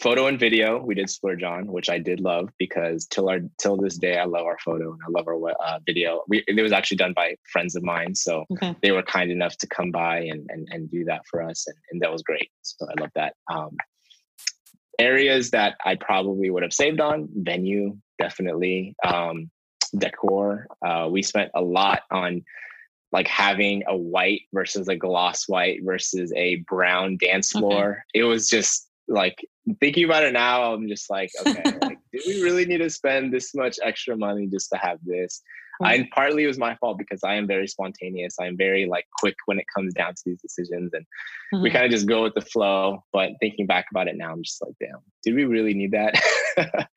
Photo 0.00 0.26
and 0.26 0.38
video, 0.38 0.78
we 0.78 0.94
did 0.94 1.08
splurge 1.08 1.42
on, 1.42 1.66
which 1.66 1.88
I 1.88 1.98
did 1.98 2.20
love 2.20 2.50
because 2.58 3.06
till 3.06 3.30
our 3.30 3.40
till 3.58 3.76
this 3.76 3.96
day, 3.96 4.18
I 4.18 4.24
love 4.24 4.44
our 4.44 4.58
photo 4.58 4.92
and 4.92 5.00
I 5.06 5.10
love 5.10 5.26
our 5.26 5.50
uh, 5.50 5.78
video. 5.86 6.22
We, 6.28 6.44
it 6.46 6.62
was 6.62 6.72
actually 6.72 6.98
done 6.98 7.14
by 7.14 7.36
friends 7.50 7.74
of 7.74 7.82
mine, 7.82 8.14
so 8.14 8.44
okay. 8.52 8.76
they 8.82 8.92
were 8.92 9.02
kind 9.02 9.30
enough 9.30 9.56
to 9.58 9.66
come 9.66 9.90
by 9.90 10.18
and 10.18 10.46
and, 10.50 10.68
and 10.70 10.90
do 10.90 11.04
that 11.06 11.22
for 11.30 11.42
us, 11.42 11.66
and, 11.66 11.76
and 11.90 12.02
that 12.02 12.12
was 12.12 12.22
great. 12.22 12.50
So 12.62 12.86
I 12.86 13.00
love 13.00 13.10
that. 13.14 13.34
Um, 13.50 13.70
areas 14.98 15.50
that 15.50 15.76
I 15.84 15.96
probably 15.96 16.50
would 16.50 16.62
have 16.62 16.72
saved 16.72 17.00
on 17.00 17.28
venue, 17.34 17.96
definitely. 18.18 18.94
Um, 19.04 19.50
decor. 19.96 20.66
Uh, 20.84 21.08
we 21.10 21.22
spent 21.22 21.50
a 21.54 21.62
lot 21.62 22.02
on 22.10 22.42
like 23.12 23.28
having 23.28 23.82
a 23.86 23.96
white 23.96 24.42
versus 24.52 24.88
a 24.88 24.96
gloss 24.96 25.48
white 25.48 25.80
versus 25.84 26.32
a 26.34 26.56
brown 26.68 27.16
dance 27.16 27.50
floor. 27.50 27.90
Okay. 27.90 28.20
It 28.20 28.24
was 28.24 28.48
just 28.48 28.88
like 29.06 29.46
thinking 29.80 30.04
about 30.04 30.24
it 30.24 30.32
now, 30.32 30.72
I'm 30.72 30.88
just 30.88 31.08
like, 31.10 31.30
okay, 31.46 31.62
like, 31.82 31.98
did 32.12 32.22
we 32.26 32.42
really 32.42 32.64
need 32.64 32.78
to 32.78 32.90
spend 32.90 33.32
this 33.32 33.54
much 33.54 33.78
extra 33.84 34.16
money 34.16 34.46
just 34.46 34.70
to 34.72 34.78
have 34.78 34.98
this? 35.04 35.42
And 35.82 36.08
partly 36.10 36.44
it 36.44 36.46
was 36.46 36.58
my 36.58 36.76
fault 36.76 36.98
because 36.98 37.24
I 37.24 37.34
am 37.34 37.46
very 37.46 37.66
spontaneous. 37.66 38.36
I'm 38.40 38.56
very 38.56 38.86
like 38.86 39.06
quick 39.18 39.36
when 39.46 39.58
it 39.58 39.66
comes 39.74 39.94
down 39.94 40.14
to 40.14 40.22
these 40.24 40.40
decisions, 40.40 40.92
and 40.94 41.04
mm-hmm. 41.52 41.62
we 41.62 41.70
kind 41.70 41.84
of 41.84 41.90
just 41.90 42.06
go 42.06 42.22
with 42.22 42.34
the 42.34 42.40
flow. 42.40 43.02
But 43.12 43.32
thinking 43.40 43.66
back 43.66 43.86
about 43.90 44.08
it 44.08 44.16
now, 44.16 44.32
I'm 44.32 44.42
just 44.42 44.62
like, 44.62 44.74
damn, 44.80 45.00
did 45.22 45.34
we 45.34 45.44
really 45.44 45.74
need 45.74 45.92
that? 45.92 46.14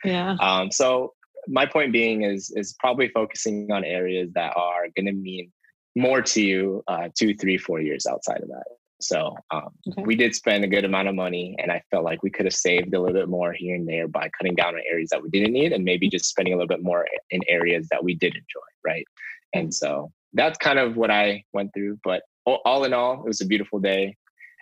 yeah. 0.04 0.36
Um. 0.42 0.72
So 0.72 1.14
my 1.48 1.66
point 1.66 1.92
being 1.92 2.24
is 2.24 2.52
is 2.56 2.76
probably 2.80 3.10
focusing 3.10 3.72
on 3.72 3.84
areas 3.84 4.32
that 4.34 4.56
are 4.56 4.88
going 4.96 5.06
to 5.06 5.14
mean 5.14 5.52
more 5.96 6.22
to 6.22 6.42
you 6.42 6.84
uh, 6.88 7.10
two, 7.18 7.34
three, 7.34 7.58
four 7.58 7.82
years 7.82 8.06
outside 8.06 8.42
of 8.42 8.50
that. 8.50 8.66
So 9.00 9.36
um, 9.52 9.70
okay. 9.90 10.04
we 10.04 10.16
did 10.16 10.34
spend 10.34 10.64
a 10.64 10.68
good 10.68 10.86
amount 10.86 11.08
of 11.08 11.16
money, 11.16 11.56
and 11.60 11.72
I 11.72 11.84
felt 11.92 12.04
like 12.04 12.24
we 12.24 12.32
could 12.32 12.46
have 12.46 12.56
saved 12.56 12.94
a 12.94 13.00
little 13.00 13.14
bit 13.14 13.30
more 13.30 13.54
here 13.54 13.76
and 13.76 13.88
there 13.88 14.08
by 14.08 14.30
cutting 14.38 14.56
down 14.56 14.76
on 14.76 14.82
areas 14.92 15.10
that 15.12 15.22
we 15.22 15.30
didn't 15.30 15.54
need, 15.54 15.72
and 15.72 15.84
maybe 15.84 16.10
just 16.10 16.30
spending 16.30 16.54
a 16.54 16.58
little 16.58 16.68
bit 16.68 16.84
more 16.84 17.06
in 17.30 17.42
areas 17.48 17.88
that 17.92 18.04
we 18.04 18.16
did 18.16 18.34
enjoy, 18.34 18.68
right? 18.86 19.06
And 19.54 19.74
so 19.74 20.12
that's 20.34 20.58
kind 20.58 20.80
of 20.80 20.98
what 20.98 21.12
I 21.12 21.44
went 21.54 21.74
through. 21.74 22.00
But 22.04 22.24
all 22.46 22.84
in 22.86 22.94
all, 22.94 23.22
it 23.22 23.28
was 23.28 23.42
a 23.42 23.46
beautiful 23.46 23.80
day. 23.80 24.16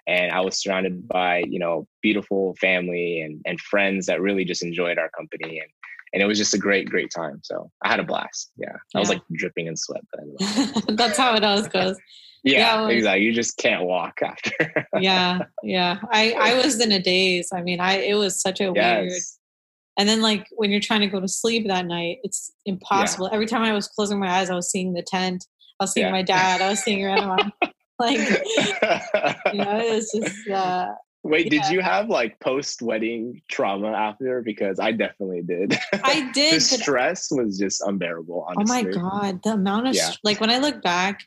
and 0.08 0.32
I 0.32 0.42
was 0.42 0.62
surrounded 0.62 1.08
by 1.08 1.44
you 1.48 1.60
know 1.60 1.88
beautiful 2.02 2.56
family 2.60 3.22
and 3.22 3.42
and 3.46 3.60
friends 3.60 4.06
that 4.06 4.22
really 4.22 4.46
just 4.46 4.64
enjoyed 4.64 4.98
our 4.98 5.10
company 5.10 5.60
and 5.60 5.70
and 6.14 6.22
it 6.22 6.28
was 6.28 6.38
just 6.38 6.54
a 6.54 6.58
great 6.58 6.90
great 6.90 7.12
time. 7.12 7.42
So 7.44 7.72
I 7.84 7.90
had 7.90 8.00
a 8.00 8.04
blast. 8.04 8.52
Yeah, 8.58 8.70
I 8.70 8.80
yeah. 8.94 9.00
was 9.00 9.10
like 9.10 9.22
dripping 9.34 9.68
in 9.68 9.76
sweat. 9.76 10.02
But 10.12 10.22
anyway. 10.22 10.72
That's 10.96 11.18
how 11.18 11.36
it 11.36 11.44
always 11.44 11.68
goes. 11.68 11.98
Yeah, 12.46 12.84
yeah 12.84 12.90
exactly. 12.90 13.26
You 13.26 13.34
just 13.34 13.58
can't 13.58 13.84
walk 13.84 14.20
after. 14.22 14.88
yeah, 15.00 15.40
yeah. 15.64 16.00
I 16.12 16.34
I 16.34 16.54
was 16.64 16.80
in 16.80 16.92
a 16.92 17.02
daze. 17.02 17.50
I 17.52 17.62
mean, 17.62 17.80
I 17.80 17.98
it 17.98 18.16
was 18.16 18.40
such 18.40 18.62
a 18.62 18.72
yes. 18.74 19.02
weird. 19.02 19.22
And 19.98 20.08
then 20.08 20.22
like 20.22 20.48
when 20.52 20.72
you're 20.72 20.82
trying 20.82 21.02
to 21.02 21.08
go 21.08 21.20
to 21.20 21.28
sleep 21.28 21.68
that 21.68 21.86
night, 21.86 22.18
it's 22.24 22.52
impossible. 22.66 23.28
Yeah. 23.28 23.36
Every 23.36 23.48
time 23.48 23.64
I 23.64 23.74
was 23.74 23.88
closing 23.88 24.20
my 24.20 24.30
eyes, 24.30 24.50
I 24.50 24.56
was 24.56 24.70
seeing 24.70 24.94
the 24.94 25.02
tent. 25.02 25.46
I 25.80 25.84
was 25.84 25.94
seeing 25.94 26.06
yeah. 26.06 26.12
my 26.12 26.22
dad. 26.22 26.62
I 26.62 26.70
was 26.70 26.80
seeing 26.80 27.02
grandma. 27.02 27.38
like 28.00 28.20
you 28.20 29.60
know, 29.60 29.80
it 29.80 29.96
was 29.96 30.12
just. 30.14 30.48
Uh, 30.48 30.88
Wait, 31.24 31.52
yeah. 31.52 31.64
did 31.64 31.74
you 31.74 31.82
have 31.82 32.08
like 32.08 32.40
post 32.40 32.84
wedding 32.84 33.42
trauma 33.48 33.92
after? 33.92 34.44
Because 34.44 34.80
I 34.80 34.92
definitely 34.92 35.42
did. 35.42 35.76
I 35.92 36.30
did. 36.34 36.56
the 36.56 36.60
stress 36.60 37.32
was 37.32 37.58
just 37.58 37.82
unbearable. 37.82 38.46
Honestly. 38.48 38.82
Oh 38.82 38.84
my 38.84 38.92
god, 38.92 39.40
the 39.44 39.54
amount 39.54 39.88
of 39.88 39.96
yeah. 39.96 40.12
like 40.24 40.40
when 40.40 40.52
I 40.52 40.60
look 40.60 40.84
back, 40.84 41.22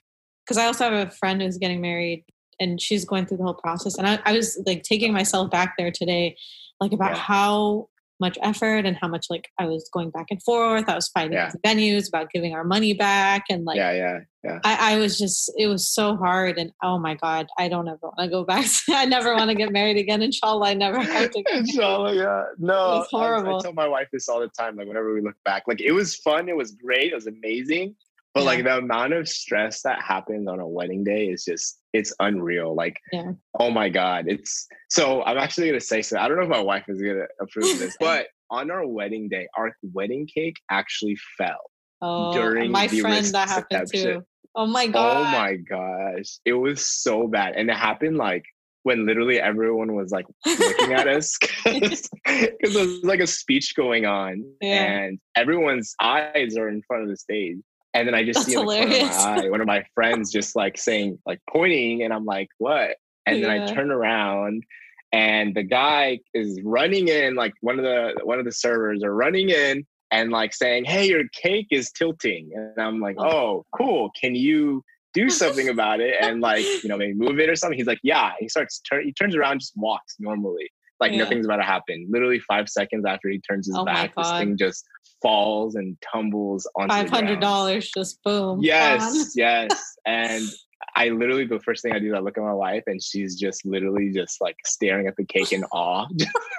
because 0.49 0.57
I 0.57 0.65
also 0.65 0.85
have 0.85 1.09
a 1.09 1.11
friend 1.11 1.43
who's 1.43 1.59
getting 1.59 1.83
married 1.83 2.25
and 2.59 2.81
she's 2.81 3.05
going 3.05 3.27
through 3.27 3.37
the 3.37 3.45
whole 3.45 3.55
process. 3.55 3.99
And 3.99 4.07
I, 4.07 4.19
I 4.25 4.33
was 4.33 4.61
like 4.65 4.83
taking 4.83 5.13
myself 5.13 5.51
back 5.51 5.75
there 5.77 5.91
today, 5.91 6.39
like 6.81 6.93
about 6.93 7.13
yeah. 7.13 7.19
how 7.19 7.89
much 8.19 8.39
effort 8.43 8.85
and 8.85 8.97
how 8.97 9.07
much 9.07 9.27
like 9.29 9.49
I 9.59 9.67
was 9.67 9.89
going 9.93 10.11
back 10.11 10.27
and 10.31 10.43
forth. 10.43 10.89
I 10.89 10.95
was 10.95 11.09
fighting 11.09 11.35
yeah. 11.35 11.51
with 11.53 11.63
venues 11.63 12.09
about 12.09 12.31
giving 12.31 12.55
our 12.55 12.65
money 12.65 12.95
back 12.95 13.45
and 13.51 13.65
like 13.65 13.77
yeah, 13.77 13.93
yeah, 13.93 14.19
yeah. 14.43 14.59
I, 14.65 14.95
I 14.95 14.99
was 14.99 15.19
just 15.19 15.53
it 15.57 15.69
was 15.69 15.87
so 15.87 16.17
hard 16.17 16.59
and 16.59 16.73
oh 16.83 16.99
my 16.99 17.15
god, 17.15 17.47
I 17.59 17.69
don't 17.69 17.87
ever 17.87 17.99
want 18.03 18.19
to 18.19 18.29
go 18.29 18.43
back. 18.43 18.67
I 18.89 19.05
never 19.05 19.37
want 19.37 19.51
to 19.51 19.55
get 19.55 19.71
married 19.71 19.99
again. 19.99 20.23
Inshallah, 20.23 20.71
I 20.71 20.75
never 20.75 20.99
have 21.01 21.31
to. 21.31 21.45
Inshallah, 21.53 22.15
yeah. 22.17 22.45
No, 22.59 23.03
it's 23.03 23.11
horrible. 23.11 23.57
I, 23.57 23.59
I 23.59 23.63
tell 23.63 23.75
my 23.75 23.87
wife 23.87 24.09
this 24.13 24.29
all 24.29 24.41
the 24.41 24.49
time. 24.49 24.77
Like 24.77 24.89
whenever 24.89 25.13
we 25.13 25.21
look 25.21 25.37
back, 25.45 25.65
like 25.69 25.81
it 25.81 25.93
was 25.93 26.17
fun, 26.17 26.49
it 26.49 26.57
was 26.57 26.73
great, 26.73 27.13
it 27.13 27.15
was 27.15 27.27
amazing. 27.29 27.95
But 28.39 28.45
yeah. 28.45 28.51
like 28.51 28.65
the 28.65 28.79
amount 28.79 29.15
of 29.15 29.29
stress 29.29 29.83
that 29.83 30.01
happens 30.01 30.47
on 30.47 30.61
a 30.61 30.69
wedding 30.69 31.03
day 31.03 31.27
is 31.27 31.45
just 31.45 31.81
it's 31.93 32.15
unreal. 32.21 32.73
Like, 32.73 32.97
yeah. 33.13 33.33
oh 33.59 33.69
my 33.69 33.89
God. 33.89 34.27
It's 34.29 34.69
so 34.89 35.25
I'm 35.25 35.39
actually 35.39 35.67
gonna 35.67 35.81
say 35.81 36.03
so. 36.03 36.19
I 36.19 36.29
don't 36.29 36.37
know 36.37 36.45
if 36.45 36.49
my 36.49 36.61
wife 36.61 36.85
is 36.87 37.03
gonna 37.03 37.27
approve 37.41 37.81
this, 37.81 37.97
but 38.01 38.29
on 38.49 38.71
our 38.71 38.87
wedding 38.87 39.29
day, 39.29 39.49
our 39.57 39.73
wedding 39.93 40.29
cake 40.33 40.55
actually 40.71 41.17
fell. 41.37 41.59
Oh, 42.01 42.33
during 42.33 42.71
my 42.71 42.87
friend 42.87 43.27
that 43.27 43.49
happened 43.49 43.91
too. 43.93 44.23
Oh 44.55 44.67
my 44.67 44.85
oh 44.85 44.93
god. 44.93 45.17
Oh 45.17 45.25
my 45.25 45.57
gosh. 45.57 46.39
It 46.45 46.53
was 46.53 46.87
so 46.87 47.27
bad. 47.27 47.55
And 47.57 47.69
it 47.69 47.77
happened 47.77 48.19
like 48.19 48.45
when 48.85 49.05
literally 49.05 49.41
everyone 49.41 49.97
was 49.97 50.13
like 50.13 50.27
looking 50.47 50.93
at 50.93 51.09
us 51.09 51.37
because 51.65 52.09
there 52.25 52.53
was 52.63 53.01
like 53.03 53.19
a 53.19 53.27
speech 53.27 53.75
going 53.75 54.07
on 54.07 54.45
yeah. 54.61 54.85
and 54.85 55.19
everyone's 55.35 55.97
eyes 56.01 56.57
are 56.57 56.69
in 56.69 56.83
front 56.87 57.03
of 57.03 57.09
the 57.09 57.17
stage 57.17 57.59
and 57.95 58.07
then 58.07 58.15
I 58.15 58.25
just 58.25 58.41
That's 58.41 58.51
see 58.51 58.57
like, 58.57 58.67
one, 58.67 58.83
of 58.83 58.89
my 58.91 58.97
eye, 58.99 59.49
one 59.49 59.61
of 59.61 59.67
my 59.67 59.85
friends 59.95 60.31
just 60.31 60.55
like 60.55 60.79
saying, 60.79 61.19
like 61.27 61.41
pointing, 61.51 62.03
and 62.03 62.13
I'm 62.13 62.25
like, 62.25 62.49
what? 62.59 62.97
And 63.27 63.39
yeah. 63.41 63.49
then 63.49 63.63
I 63.63 63.75
turn 63.75 63.91
around 63.91 64.65
and 65.13 65.55
the 65.55 65.63
guy 65.63 66.21
is 66.35 66.61
running 66.63 67.09
in, 67.09 67.35
like 67.35 67.55
one 67.61 67.79
of 67.79 67.85
the 67.85 68.15
one 68.25 68.39
of 68.39 68.45
the 68.45 68.53
servers 68.53 69.03
are 69.03 69.15
running 69.15 69.51
in 69.51 69.87
and 70.11 70.31
like 70.31 70.55
saying, 70.55 70.85
Hey, 70.85 71.09
your 71.09 71.25
cake 71.33 71.69
is 71.71 71.91
tilting. 71.93 72.51
And 72.55 72.79
I'm 72.79 73.01
like, 73.01 73.17
oh. 73.19 73.29
oh, 73.29 73.67
cool. 73.75 74.11
Can 74.21 74.35
you 74.35 74.83
do 75.15 75.31
something 75.31 75.69
about 75.71 76.01
it 76.01 76.15
and 76.21 76.41
like, 76.41 76.65
you 76.83 76.89
know, 76.89 76.97
maybe 76.97 77.15
move 77.15 77.39
it 77.39 77.49
or 77.49 77.57
something? 77.57 77.79
He's 77.79 77.87
like, 77.87 78.01
Yeah. 78.03 78.33
He 78.39 78.49
starts 78.49 78.81
turn 78.81 79.05
he 79.05 79.13
turns 79.13 79.35
around, 79.35 79.61
just 79.61 79.77
walks 79.77 80.17
normally. 80.19 80.71
Like 81.01 81.13
yeah. 81.13 81.19
nothing's 81.19 81.47
about 81.47 81.57
to 81.57 81.65
happen. 81.65 82.07
Literally 82.09 82.41
five 82.41 82.69
seconds 82.69 83.05
after 83.07 83.29
he 83.29 83.41
turns 83.41 83.67
his 83.67 83.77
oh 83.77 83.85
back, 83.85 84.15
this 84.17 84.31
thing 84.33 84.57
just 84.57 84.85
falls 85.23 85.75
and 85.75 85.97
tumbles 86.01 86.69
on 86.77 86.89
five 86.89 87.11
hundred 87.11 87.41
dollars. 87.41 87.91
Just 87.91 88.23
boom. 88.23 88.61
Yes, 88.63 89.33
yes. 89.35 89.97
And 90.07 90.49
I 90.97 91.11
literally 91.11 91.45
the 91.45 91.61
first 91.61 91.83
thing 91.83 91.93
I 91.93 91.99
do 91.99 92.09
is 92.09 92.15
I 92.15 92.19
look 92.19 92.39
at 92.39 92.43
my 92.43 92.53
wife 92.53 92.85
and 92.87 93.03
she's 93.03 93.37
just 93.37 93.65
literally 93.67 94.11
just 94.11 94.41
like 94.41 94.57
staring 94.65 95.07
at 95.07 95.17
the 95.17 95.25
cake 95.25 95.53
in 95.53 95.65
awe. 95.65 96.07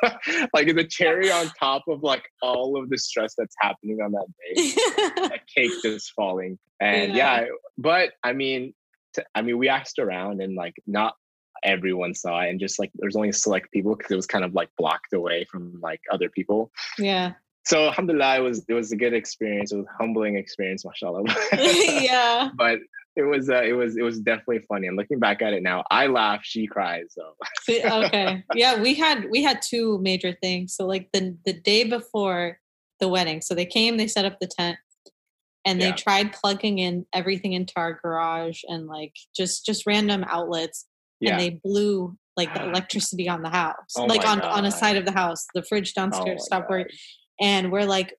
like 0.54 0.67
it's 0.67 0.80
a 0.80 0.84
cherry 0.84 1.32
on 1.32 1.52
top 1.60 1.84
of 1.88 2.04
like 2.04 2.23
all 2.41 2.82
of 2.82 2.89
the 2.89 2.97
stress 2.97 3.34
that's 3.38 3.56
happening 3.60 3.99
on 4.02 4.12
that 4.12 4.28
day. 4.56 4.71
that 5.30 5.41
cake 5.54 5.71
just 5.84 6.13
falling. 6.13 6.60
And 6.80 7.15
yeah, 7.15 7.41
yeah 7.41 7.47
but 7.78 8.12
I 8.23 8.34
mean, 8.34 8.73
t- 9.15 9.23
I 9.36 9.41
mean, 9.41 9.58
we 9.58 9.67
asked 9.67 9.99
around 9.99 10.41
and 10.41 10.56
like 10.56 10.75
not 10.86 11.15
everyone 11.63 12.13
saw 12.13 12.41
it 12.41 12.50
and 12.50 12.60
just 12.60 12.80
like 12.80 12.91
there's 12.95 13.15
only 13.15 13.32
select 13.32 13.72
people 13.72 13.95
because 13.95 14.12
it 14.12 14.15
was 14.15 14.28
kind 14.28 14.43
of 14.43 14.54
like 14.54 14.69
blocked 14.78 15.13
away 15.13 15.45
from 15.45 15.80
like 15.82 16.02
other 16.12 16.30
people. 16.30 16.72
Yeah. 16.98 17.34
So 17.65 17.86
alhamdulillah, 17.86 18.38
it 18.38 18.41
was 18.41 18.65
it 18.67 18.74
was 18.74 18.91
a 18.91 18.95
good 18.95 19.13
experience. 19.13 19.72
It 19.72 19.78
was 19.78 19.86
a 19.86 19.98
humbling 20.02 20.38
experience, 20.38 20.86
mashallah. 20.86 21.24
yeah. 21.54 22.50
But 22.58 22.80
it 23.15 23.24
was 23.24 23.50
uh, 23.50 23.62
it 23.63 23.74
was 23.74 23.98
it 23.98 24.02
was 24.02 24.19
definitely 24.19 24.65
funny. 24.67 24.88
And 24.88 24.98
looking 24.98 25.19
back 25.19 25.41
at 25.41 25.54
it 25.54 25.62
now, 25.62 25.84
I 25.91 26.08
laugh, 26.08 26.41
she 26.43 26.67
cries. 26.67 27.08
So 27.10 27.34
okay, 27.69 28.43
yeah, 28.56 28.82
we 28.82 28.93
had 28.95 29.30
we 29.30 29.43
had 29.43 29.62
two 29.62 30.00
major 30.02 30.36
things. 30.41 30.76
So 30.76 30.86
like 30.86 31.10
the 31.12 31.38
the 31.45 31.54
day 31.54 31.84
before 31.84 32.60
the 33.00 33.08
wedding, 33.08 33.41
so 33.41 33.54
they 33.54 33.65
came, 33.65 33.98
they 33.98 34.08
set 34.08 34.26
up 34.26 34.39
the 34.39 34.48
tent, 34.48 34.78
and 35.65 35.82
they 35.82 35.89
yeah. 35.89 35.95
tried 35.95 36.34
plugging 36.34 36.80
in 36.80 37.06
everything 37.13 37.54
into 37.54 37.74
our 37.76 37.93
garage 37.93 38.62
and 38.67 38.88
like 38.88 39.15
just 39.36 39.65
just 39.65 39.86
random 39.86 40.24
outlets 40.28 40.86
yeah. 41.20 41.32
and 41.32 41.40
they 41.40 41.60
blew 41.64 42.18
like 42.38 42.54
the 42.54 42.64
electricity 42.70 43.28
on 43.28 43.42
the 43.42 43.50
house, 43.50 43.76
oh 43.98 44.06
like 44.06 44.26
on 44.26 44.40
God. 44.40 44.52
on 44.52 44.66
a 44.66 44.72
side 44.72 44.98
of 44.98 45.06
the 45.06 45.12
house. 45.12 45.46
The 45.54 45.64
fridge 45.64 45.94
downstairs 45.94 46.42
oh 46.42 46.46
stopped 46.46 46.70
working, 46.70 46.96
and 47.40 47.72
we're 47.72 47.86
like, 47.86 48.16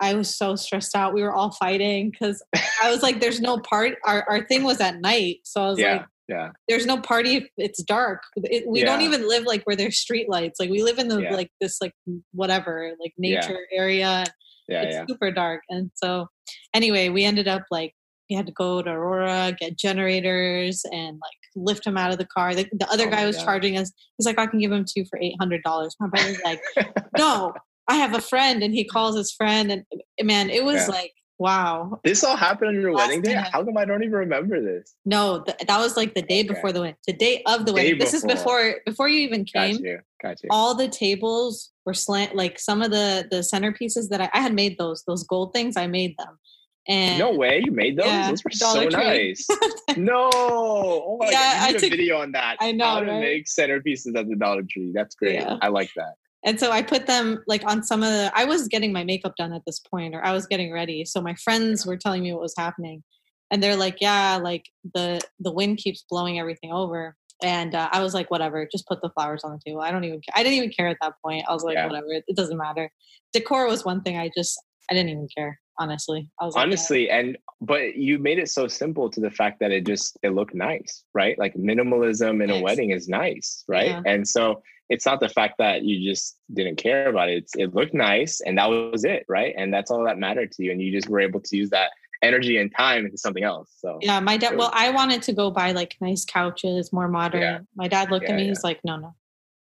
I 0.00 0.14
was 0.14 0.34
so 0.34 0.56
stressed 0.56 0.94
out. 0.94 1.14
We 1.14 1.22
were 1.22 1.32
all 1.32 1.52
fighting 1.52 2.10
because 2.10 2.42
I 2.82 2.90
was 2.90 3.02
like, 3.02 3.20
"There's 3.20 3.40
no 3.40 3.58
part." 3.58 3.98
Our 4.04 4.24
our 4.28 4.44
thing 4.46 4.64
was 4.64 4.80
at 4.80 5.00
night, 5.00 5.40
so 5.44 5.62
I 5.62 5.68
was 5.68 5.78
yeah. 5.78 5.92
like, 5.92 6.06
yeah 6.28 6.50
there's 6.68 6.86
no 6.86 6.98
party 6.98 7.36
if 7.36 7.48
it's 7.56 7.82
dark 7.82 8.22
it, 8.36 8.66
we 8.66 8.80
yeah. 8.80 8.86
don't 8.86 9.02
even 9.02 9.28
live 9.28 9.44
like 9.44 9.62
where 9.64 9.76
there's 9.76 9.98
street 9.98 10.28
lights 10.28 10.58
like 10.58 10.70
we 10.70 10.82
live 10.82 10.98
in 10.98 11.08
the 11.08 11.20
yeah. 11.20 11.34
like 11.34 11.50
this 11.60 11.80
like 11.80 11.92
whatever 12.32 12.92
like 13.00 13.12
nature 13.18 13.58
yeah. 13.70 13.78
area 13.78 14.24
yeah, 14.68 14.82
it's 14.82 15.10
super 15.10 15.30
dark 15.30 15.60
and 15.68 15.90
so 15.94 16.26
anyway 16.72 17.10
we 17.10 17.24
ended 17.24 17.46
up 17.46 17.62
like 17.70 17.94
we 18.28 18.36
had 18.36 18.46
to 18.46 18.52
go 18.52 18.82
to 18.82 18.90
aurora 18.90 19.54
get 19.58 19.76
generators 19.76 20.84
and 20.92 21.14
like 21.14 21.38
lift 21.56 21.86
him 21.86 21.96
out 21.96 22.10
of 22.10 22.18
the 22.18 22.26
car. 22.26 22.54
The, 22.54 22.66
the 22.72 22.88
other 22.90 23.06
oh 23.06 23.10
guy 23.10 23.26
was 23.26 23.36
God. 23.36 23.44
charging 23.44 23.78
us. 23.78 23.92
He's 24.16 24.26
like, 24.26 24.38
I 24.38 24.46
can 24.46 24.58
give 24.58 24.72
him 24.72 24.84
to 24.84 24.92
you 24.96 25.04
for 25.08 25.18
eight 25.20 25.36
hundred 25.38 25.62
dollars. 25.62 25.96
My 26.00 26.08
brother's 26.08 26.40
like, 26.44 26.60
No, 27.18 27.54
I 27.88 27.96
have 27.96 28.14
a 28.14 28.20
friend, 28.20 28.62
and 28.62 28.74
he 28.74 28.84
calls 28.84 29.16
his 29.16 29.32
friend, 29.32 29.70
and 29.70 29.84
man, 30.22 30.50
it 30.50 30.64
was 30.64 30.86
yeah. 30.88 30.94
like. 30.94 31.12
Wow. 31.36 31.98
This 32.04 32.22
all 32.22 32.36
happened 32.36 32.68
on 32.68 32.74
your 32.80 32.94
Last 32.94 33.08
wedding 33.08 33.22
day? 33.22 33.34
Minute. 33.34 33.50
How 33.52 33.64
come 33.64 33.76
I 33.76 33.84
don't 33.84 34.04
even 34.04 34.14
remember 34.14 34.62
this? 34.62 34.94
No, 35.04 35.42
th- 35.42 35.58
that 35.66 35.78
was 35.78 35.96
like 35.96 36.14
the 36.14 36.22
day 36.22 36.44
okay. 36.44 36.48
before 36.54 36.70
the 36.70 36.80
wedding. 36.80 36.94
The 37.08 37.12
day 37.12 37.42
of 37.46 37.66
the 37.66 37.72
wedding. 37.72 37.98
This 37.98 38.14
is 38.14 38.24
before 38.24 38.76
before 38.86 39.08
you 39.08 39.18
even 39.22 39.44
came. 39.44 39.74
Got 39.74 39.82
you. 39.82 39.98
Got 40.22 40.42
you. 40.44 40.48
All 40.52 40.76
the 40.76 40.86
tables 40.86 41.72
were 41.84 41.92
slant 41.92 42.36
like 42.36 42.60
some 42.60 42.82
of 42.82 42.92
the 42.92 43.26
the 43.32 43.38
centerpieces 43.38 44.10
that 44.10 44.20
I, 44.20 44.30
I 44.32 44.40
had 44.42 44.54
made 44.54 44.78
those 44.78 45.02
those 45.08 45.24
gold 45.24 45.52
things 45.52 45.76
I 45.76 45.88
made 45.88 46.16
them 46.18 46.38
and 46.86 47.18
no 47.18 47.32
way, 47.32 47.62
you 47.64 47.72
made 47.72 47.96
those. 47.96 48.06
Yeah, 48.06 48.28
those 48.28 48.44
were 48.44 48.50
so 48.50 48.88
Tree. 48.88 48.90
nice. 48.90 49.46
no, 49.96 50.30
oh 50.34 51.16
my 51.18 51.30
yeah, 51.30 51.60
god, 51.60 51.70
you 51.70 51.76
I 51.76 51.78
took, 51.78 51.82
a 51.84 51.90
video 51.90 52.18
on 52.18 52.32
that. 52.32 52.56
I 52.60 52.72
know. 52.72 52.84
How 52.84 53.00
to 53.00 53.20
make 53.20 53.46
centerpieces 53.46 54.16
at 54.16 54.28
the 54.28 54.36
Dollar 54.36 54.62
Tree. 54.68 54.92
That's 54.94 55.14
great. 55.14 55.36
Yeah. 55.36 55.56
I 55.62 55.68
like 55.68 55.90
that. 55.96 56.14
And 56.44 56.60
so 56.60 56.70
I 56.70 56.82
put 56.82 57.06
them 57.06 57.42
like 57.46 57.62
on 57.64 57.82
some 57.82 58.02
of 58.02 58.10
the. 58.10 58.30
I 58.34 58.44
was 58.44 58.68
getting 58.68 58.92
my 58.92 59.02
makeup 59.02 59.34
done 59.36 59.54
at 59.54 59.62
this 59.66 59.78
point, 59.78 60.14
or 60.14 60.24
I 60.24 60.32
was 60.32 60.46
getting 60.46 60.72
ready. 60.72 61.06
So 61.06 61.22
my 61.22 61.34
friends 61.36 61.86
were 61.86 61.96
telling 61.96 62.22
me 62.22 62.32
what 62.32 62.42
was 62.42 62.54
happening, 62.56 63.02
and 63.50 63.62
they're 63.62 63.76
like, 63.76 63.96
"Yeah, 64.00 64.38
like 64.42 64.66
the 64.92 65.22
the 65.40 65.52
wind 65.52 65.78
keeps 65.78 66.04
blowing 66.08 66.38
everything 66.38 66.70
over." 66.70 67.16
And 67.42 67.74
uh, 67.74 67.88
I 67.92 68.02
was 68.02 68.12
like, 68.12 68.30
"Whatever, 68.30 68.68
just 68.70 68.86
put 68.86 69.00
the 69.00 69.10
flowers 69.10 69.42
on 69.42 69.52
the 69.52 69.60
table." 69.64 69.80
I 69.80 69.90
don't 69.90 70.04
even. 70.04 70.20
Care. 70.20 70.34
I 70.34 70.42
didn't 70.42 70.58
even 70.58 70.70
care 70.70 70.88
at 70.88 70.98
that 71.00 71.14
point. 71.24 71.46
I 71.48 71.54
was 71.54 71.64
like, 71.64 71.76
yeah. 71.76 71.86
"Whatever, 71.86 72.08
it 72.10 72.36
doesn't 72.36 72.58
matter." 72.58 72.90
Decor 73.32 73.66
was 73.66 73.86
one 73.86 74.02
thing. 74.02 74.18
I 74.18 74.30
just 74.36 74.62
I 74.90 74.92
didn't 74.92 75.08
even 75.08 75.28
care 75.34 75.58
honestly. 75.78 76.28
I 76.40 76.44
was 76.46 76.56
honestly 76.56 77.08
like, 77.08 77.18
and 77.18 77.38
but 77.60 77.96
you 77.96 78.18
made 78.18 78.38
it 78.38 78.48
so 78.48 78.68
simple 78.68 79.10
to 79.10 79.20
the 79.20 79.30
fact 79.30 79.60
that 79.60 79.70
it 79.70 79.86
just 79.86 80.18
it 80.22 80.30
looked 80.30 80.54
nice 80.54 81.04
right? 81.14 81.38
Like 81.38 81.54
minimalism 81.54 82.42
in 82.42 82.48
nice. 82.48 82.60
a 82.60 82.62
wedding 82.62 82.90
is 82.90 83.08
nice 83.08 83.64
right? 83.68 83.88
Yeah. 83.88 84.02
and 84.06 84.26
so 84.26 84.62
it's 84.90 85.06
not 85.06 85.20
the 85.20 85.28
fact 85.28 85.54
that 85.58 85.82
you 85.82 86.08
just 86.08 86.36
didn't 86.52 86.76
care 86.76 87.08
about 87.08 87.30
it. 87.30 87.38
It's, 87.38 87.56
it 87.56 87.74
looked 87.74 87.94
nice 87.94 88.40
and 88.40 88.58
that 88.58 88.66
was 88.66 89.04
it 89.04 89.24
right? 89.28 89.54
And 89.56 89.72
that's 89.72 89.90
all 89.90 90.04
that 90.04 90.18
mattered 90.18 90.52
to 90.52 90.64
you 90.64 90.72
and 90.72 90.80
you 90.80 90.92
just 90.92 91.08
were 91.08 91.20
able 91.20 91.40
to 91.40 91.56
use 91.56 91.70
that 91.70 91.90
energy 92.22 92.56
and 92.56 92.74
time 92.74 93.04
into 93.04 93.18
something 93.18 93.44
else 93.44 93.70
so. 93.76 93.98
Yeah 94.00 94.18
my 94.20 94.38
dad 94.38 94.56
well 94.56 94.70
i 94.72 94.88
wanted 94.88 95.20
to 95.22 95.34
go 95.34 95.50
buy 95.50 95.72
like 95.72 95.94
nice 96.00 96.24
couches 96.24 96.90
more 96.90 97.06
modern. 97.06 97.42
Yeah. 97.42 97.58
my 97.76 97.86
dad 97.86 98.10
looked 98.10 98.24
yeah, 98.24 98.30
at 98.30 98.36
me 98.36 98.48
he's 98.48 98.64
like 98.64 98.80
no 98.82 98.96
no 98.96 99.14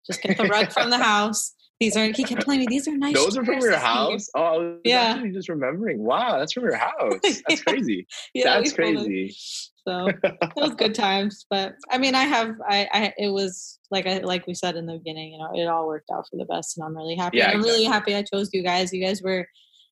just 0.06 0.22
get 0.22 0.36
the 0.36 0.44
rug 0.44 0.70
from 0.70 0.90
the 0.90 0.98
house 1.12 1.52
these 1.80 1.96
are, 1.96 2.06
he 2.06 2.24
kept 2.24 2.42
telling 2.42 2.60
me, 2.60 2.66
these 2.68 2.87
are 2.87 2.96
nice. 2.96 3.14
Those 3.14 3.37
are 3.37 3.44
from 3.44 3.58
your 3.58 3.76
house? 3.76 4.28
Oh, 4.34 4.42
I 4.42 4.56
was 4.58 4.80
yeah. 4.84 5.22
just 5.32 5.48
remembering. 5.48 6.02
Wow, 6.02 6.38
that's 6.38 6.52
from 6.52 6.64
your 6.64 6.76
house. 6.76 7.20
That's 7.48 7.62
crazy. 7.62 8.06
yeah, 8.34 8.58
that's 8.58 8.72
crazy. 8.72 9.34
So 9.87 10.08
was 10.56 10.74
good 10.76 10.94
times. 10.94 11.46
But 11.50 11.74
I 11.90 11.98
mean, 11.98 12.14
I 12.14 12.24
have, 12.24 12.54
I, 12.68 12.88
I, 12.92 13.14
it 13.18 13.28
was 13.28 13.80
like 13.90 14.06
I, 14.06 14.18
like 14.18 14.46
we 14.46 14.54
said 14.54 14.76
in 14.76 14.87
the 14.87 14.94
beginning, 14.94 15.32
you 15.32 15.38
know, 15.38 15.50
it 15.54 15.66
all 15.66 15.87
worked 15.87 16.10
out 16.12 16.26
for 16.30 16.37
the 16.37 16.44
best, 16.46 16.78
and 16.78 16.87
I'm 16.87 16.96
really 16.96 17.16
happy. 17.16 17.38
Yeah, 17.38 17.46
I'm 17.46 17.56
exactly. 17.56 17.70
really 17.70 17.84
happy 17.84 18.14
I 18.14 18.22
chose 18.22 18.50
you 18.52 18.62
guys. 18.62 18.92
You 18.92 19.04
guys 19.04 19.20
were. 19.22 19.46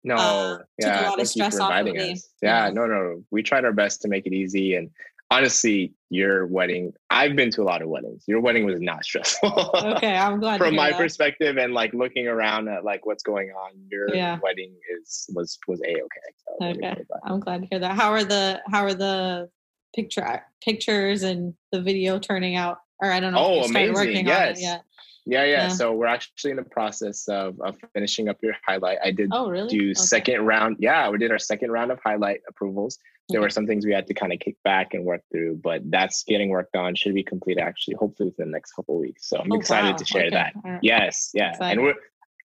No, 0.04 0.16
uh, 0.16 0.58
yeah, 0.78 0.96
took 0.96 1.06
a 1.06 1.10
lot 1.10 1.20
of 1.20 1.28
stress 1.28 1.60
off 1.60 1.72
of 1.72 1.86
me. 1.86 2.16
Yeah, 2.42 2.66
yeah, 2.66 2.70
no, 2.72 2.86
no, 2.86 3.22
we 3.30 3.42
tried 3.42 3.64
our 3.64 3.72
best 3.72 4.02
to 4.02 4.08
make 4.08 4.26
it 4.26 4.32
easy, 4.32 4.74
and 4.74 4.90
honestly, 5.32 5.94
your 6.10 6.46
wedding, 6.46 6.92
I've 7.10 7.34
been 7.34 7.50
to 7.52 7.62
a 7.62 7.64
lot 7.64 7.80
of 7.82 7.88
weddings. 7.88 8.24
Your 8.26 8.40
wedding 8.40 8.66
was 8.66 8.80
not 8.80 9.04
stressful. 9.08 9.70
okay, 9.96 10.16
I'm 10.16 10.40
glad. 10.40 10.58
From 10.58 10.76
my 10.76 10.90
that. 10.90 10.98
perspective 10.98 11.56
and 11.56 11.72
like 11.72 11.94
looking 11.94 12.26
around 12.28 12.68
at 12.68 12.84
like 12.84 13.06
what's 13.06 13.22
going 13.22 13.50
on, 13.50 13.72
your 13.90 14.14
yeah. 14.14 14.38
wedding 14.42 14.74
is 14.98 15.26
was 15.34 15.58
was 15.66 15.80
a 15.82 15.90
okay. 15.90 16.28
So 16.60 16.66
okay, 16.66 17.04
I'm 17.24 17.40
glad 17.40 17.62
to 17.62 17.66
hear 17.70 17.78
that. 17.78 17.96
How 17.96 18.10
are 18.10 18.24
the 18.24 18.60
how 18.70 18.84
are 18.84 18.94
the 18.94 19.48
picture 19.94 20.44
pictures 20.62 21.22
and 21.22 21.54
the 21.70 21.80
video 21.80 22.18
turning 22.18 22.56
out? 22.56 22.78
Or 23.00 23.10
I 23.10 23.18
don't 23.18 23.32
know. 23.32 23.40
Oh, 23.40 23.64
amazing! 23.64 24.26
yes. 24.26 24.62
Yeah, 25.24 25.44
yeah, 25.44 25.50
yeah. 25.50 25.68
So 25.68 25.92
we're 25.92 26.06
actually 26.06 26.50
in 26.50 26.56
the 26.56 26.64
process 26.64 27.28
of, 27.28 27.60
of 27.60 27.76
finishing 27.94 28.28
up 28.28 28.38
your 28.42 28.54
highlight. 28.66 28.98
I 29.04 29.12
did 29.12 29.30
oh, 29.32 29.48
really? 29.48 29.68
do 29.68 29.90
okay. 29.90 29.94
second 29.94 30.44
round. 30.44 30.76
Yeah, 30.80 31.08
we 31.10 31.18
did 31.18 31.30
our 31.30 31.38
second 31.38 31.70
round 31.70 31.92
of 31.92 32.00
highlight 32.04 32.40
approvals 32.48 32.98
there 33.28 33.40
were 33.40 33.50
some 33.50 33.66
things 33.66 33.84
we 33.84 33.92
had 33.92 34.06
to 34.06 34.14
kind 34.14 34.32
of 34.32 34.38
kick 34.40 34.56
back 34.62 34.94
and 34.94 35.04
work 35.04 35.22
through, 35.30 35.60
but 35.62 35.82
that's 35.90 36.22
getting 36.24 36.50
worked 36.50 36.76
on. 36.76 36.94
Should 36.94 37.14
be 37.14 37.22
complete 37.22 37.58
actually, 37.58 37.94
hopefully 37.94 38.28
within 38.28 38.48
the 38.48 38.52
next 38.52 38.72
couple 38.72 38.98
weeks. 38.98 39.28
So 39.28 39.38
I'm 39.38 39.52
oh, 39.52 39.56
excited 39.56 39.92
wow. 39.92 39.96
to 39.96 40.04
share 40.04 40.26
okay. 40.26 40.30
that. 40.30 40.52
Right. 40.64 40.80
Yes, 40.82 41.30
yeah. 41.34 41.50
Excited. 41.50 41.78
And 41.78 41.86
we're, 41.86 41.94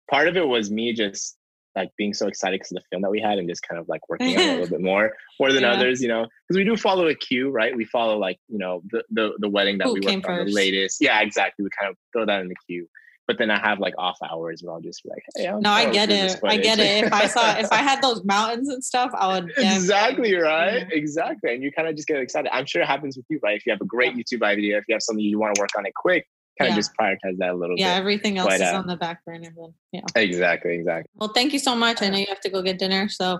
part 0.10 0.28
of 0.28 0.38
it 0.38 0.48
was 0.48 0.72
me 0.72 0.94
just 0.94 1.38
like 1.76 1.90
being 1.98 2.14
so 2.14 2.28
excited 2.28 2.60
because 2.60 2.72
of 2.72 2.76
the 2.78 2.88
film 2.90 3.02
that 3.02 3.12
we 3.12 3.20
had 3.20 3.38
and 3.38 3.50
just 3.50 3.68
kind 3.68 3.80
of 3.80 3.88
like 3.88 4.08
working 4.10 4.36
on 4.36 4.42
it 4.42 4.48
a 4.48 4.52
little 4.54 4.68
bit 4.78 4.82
more 4.82 5.14
more 5.40 5.52
than 5.52 5.64
yeah. 5.64 5.74
others, 5.74 6.02
you 6.02 6.08
know, 6.08 6.26
because 6.48 6.58
we 6.58 6.64
do 6.64 6.78
follow 6.78 7.08
a 7.08 7.16
queue, 7.16 7.50
right? 7.50 7.76
We 7.76 7.86
follow 7.86 8.18
like, 8.18 8.40
you 8.48 8.58
know, 8.58 8.82
the 8.92 9.04
the, 9.12 9.34
the 9.40 9.50
wedding 9.50 9.78
that 9.80 9.88
Who 9.88 9.94
we 9.94 10.00
worked 10.02 10.16
on 10.16 10.22
first? 10.24 10.48
the 10.48 10.54
latest. 10.54 10.98
Yeah, 11.02 11.22
exactly. 11.22 11.64
We 11.64 11.70
kind 11.80 11.92
of 11.92 11.98
throw 12.14 12.26
that 12.26 12.42
in 12.42 12.48
the 12.48 12.56
queue 12.68 12.88
but 13.28 13.38
then 13.38 13.50
I 13.50 13.60
have 13.60 13.80
like 13.80 13.94
off 13.98 14.18
hours 14.30 14.62
where 14.64 14.74
I'll 14.74 14.82
just 14.82 15.04
be 15.04 15.10
like, 15.10 15.24
hey, 15.36 15.52
no, 15.60 15.72
I 15.72 15.90
get 15.90 16.12
it. 16.12 16.40
I 16.44 16.58
get 16.58 16.80
it. 16.80 17.06
If 17.06 17.14
I 17.14 17.28
saw, 17.28 17.56
if 17.58 17.72
I 17.72 17.78
had 17.78 18.02
those 18.02 18.24
mountains 18.24 18.70
and 18.70 18.84
stuff, 18.84 19.12
I 19.16 19.28
would. 19.28 19.52
exactly 19.58 20.36
right. 20.36 20.86
Yeah. 20.90 20.96
Exactly, 20.96 21.54
and 21.54 21.64
you 21.64 21.72
kind 21.72 21.88
of 21.88 21.96
just 21.96 22.08
get 22.08 22.20
excited. 22.20 22.50
I'm 22.54 22.66
sure 22.66 22.82
it 22.82 22.88
happens 22.88 23.18
with 23.18 23.26
you, 23.30 23.40
right? 23.44 23.58
If 23.58 23.66
you 23.66 23.72
have 23.72 23.82
a 23.82 23.86
great 23.86 24.16
YouTube 24.16 24.44
idea, 24.44 24.78
if 24.78 24.86
you 24.88 24.96
have 24.96 25.02
something 25.02 25.24
you 25.24 25.40
want 25.40 25.56
to 25.56 25.62
work 25.62 25.70
on 25.78 25.86
it 25.86 25.94
quick, 25.96 26.28
kind 26.58 26.70
yeah. 26.70 26.74
of 26.74 26.76
just 26.76 26.92
prioritize 27.00 27.38
that 27.38 27.52
a 27.52 27.54
little 27.54 27.76
yeah, 27.78 27.86
bit. 27.86 27.92
Yeah, 27.92 28.00
everything 28.00 28.38
else 28.38 28.48
but, 28.48 28.62
uh, 28.62 28.66
is 28.66 28.74
on 28.74 28.88
the 28.88 28.98
back 28.98 29.24
burner. 29.26 29.54
Then. 29.56 29.74
Yeah. 29.92 30.02
Exactly. 30.16 30.76
Exactly. 30.76 31.10
Well, 31.16 31.34
thank 31.34 31.54
you 31.54 31.60
so 31.60 31.76
much. 31.76 32.02
I 32.02 32.10
know 32.10 32.18
you 32.18 32.28
have 32.30 32.42
to 32.42 32.50
go 32.50 32.62
get 32.62 32.80
dinner, 32.80 33.10
so 33.10 33.26
uh, 33.26 33.40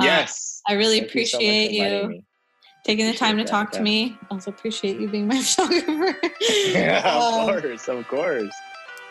yes, 0.00 0.62
I 0.68 0.74
really 0.74 1.00
thank 1.00 1.10
appreciate 1.10 1.72
you. 1.72 1.82
So 1.82 2.20
taking 2.84 3.06
the 3.06 3.14
time 3.14 3.38
to 3.38 3.44
talk 3.44 3.72
that, 3.72 3.78
to 3.78 3.82
me. 3.82 4.16
Also 4.30 4.50
appreciate 4.50 5.00
you 5.00 5.08
being 5.08 5.26
my 5.26 5.40
photographer. 5.42 6.18
yeah, 6.40 7.16
of 7.16 7.48
um, 7.48 7.60
course, 7.60 7.88
of 7.88 8.08
course. 8.08 8.54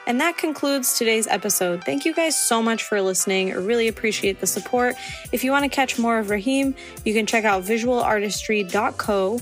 And 0.06 0.20
that 0.20 0.38
concludes 0.38 0.98
today's 0.98 1.28
episode. 1.28 1.84
Thank 1.86 2.04
you 2.04 2.14
guys 2.14 2.38
so 2.38 2.62
much 2.62 2.84
for 2.84 3.02
listening. 3.02 3.52
I 3.52 3.56
really 3.56 3.88
appreciate 3.88 4.42
the 4.42 4.48
support. 4.48 4.96
If 5.32 5.44
you 5.46 5.52
want 5.52 5.64
to 5.64 5.70
catch 5.70 5.98
more 5.98 6.20
of 6.20 6.30
Raheem, 6.30 6.76
you 7.06 7.14
can 7.14 7.26
check 7.26 7.46
out 7.46 7.64
visualartistry.co. 7.64 9.40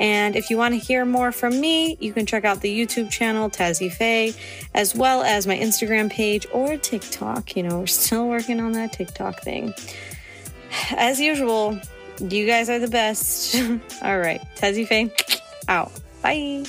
And 0.00 0.34
if 0.34 0.48
you 0.48 0.56
want 0.56 0.74
to 0.74 0.80
hear 0.80 1.04
more 1.04 1.30
from 1.30 1.60
me, 1.60 1.98
you 2.00 2.12
can 2.14 2.24
check 2.24 2.44
out 2.44 2.62
the 2.62 2.74
YouTube 2.74 3.10
channel, 3.10 3.50
Tazzy 3.50 3.92
Faye, 3.92 4.32
as 4.74 4.94
well 4.94 5.22
as 5.22 5.46
my 5.46 5.56
Instagram 5.56 6.10
page 6.10 6.46
or 6.52 6.78
TikTok. 6.78 7.54
You 7.54 7.64
know, 7.64 7.80
we're 7.80 7.86
still 7.86 8.26
working 8.26 8.60
on 8.60 8.72
that 8.72 8.94
TikTok 8.94 9.42
thing. 9.42 9.74
As 10.96 11.20
usual, 11.20 11.78
you 12.18 12.46
guys 12.46 12.70
are 12.70 12.78
the 12.78 12.88
best. 12.88 13.54
All 14.02 14.18
right, 14.18 14.40
Tazzy 14.56 14.86
Faye, 14.86 15.12
out. 15.68 15.92
Bye. 16.22 16.64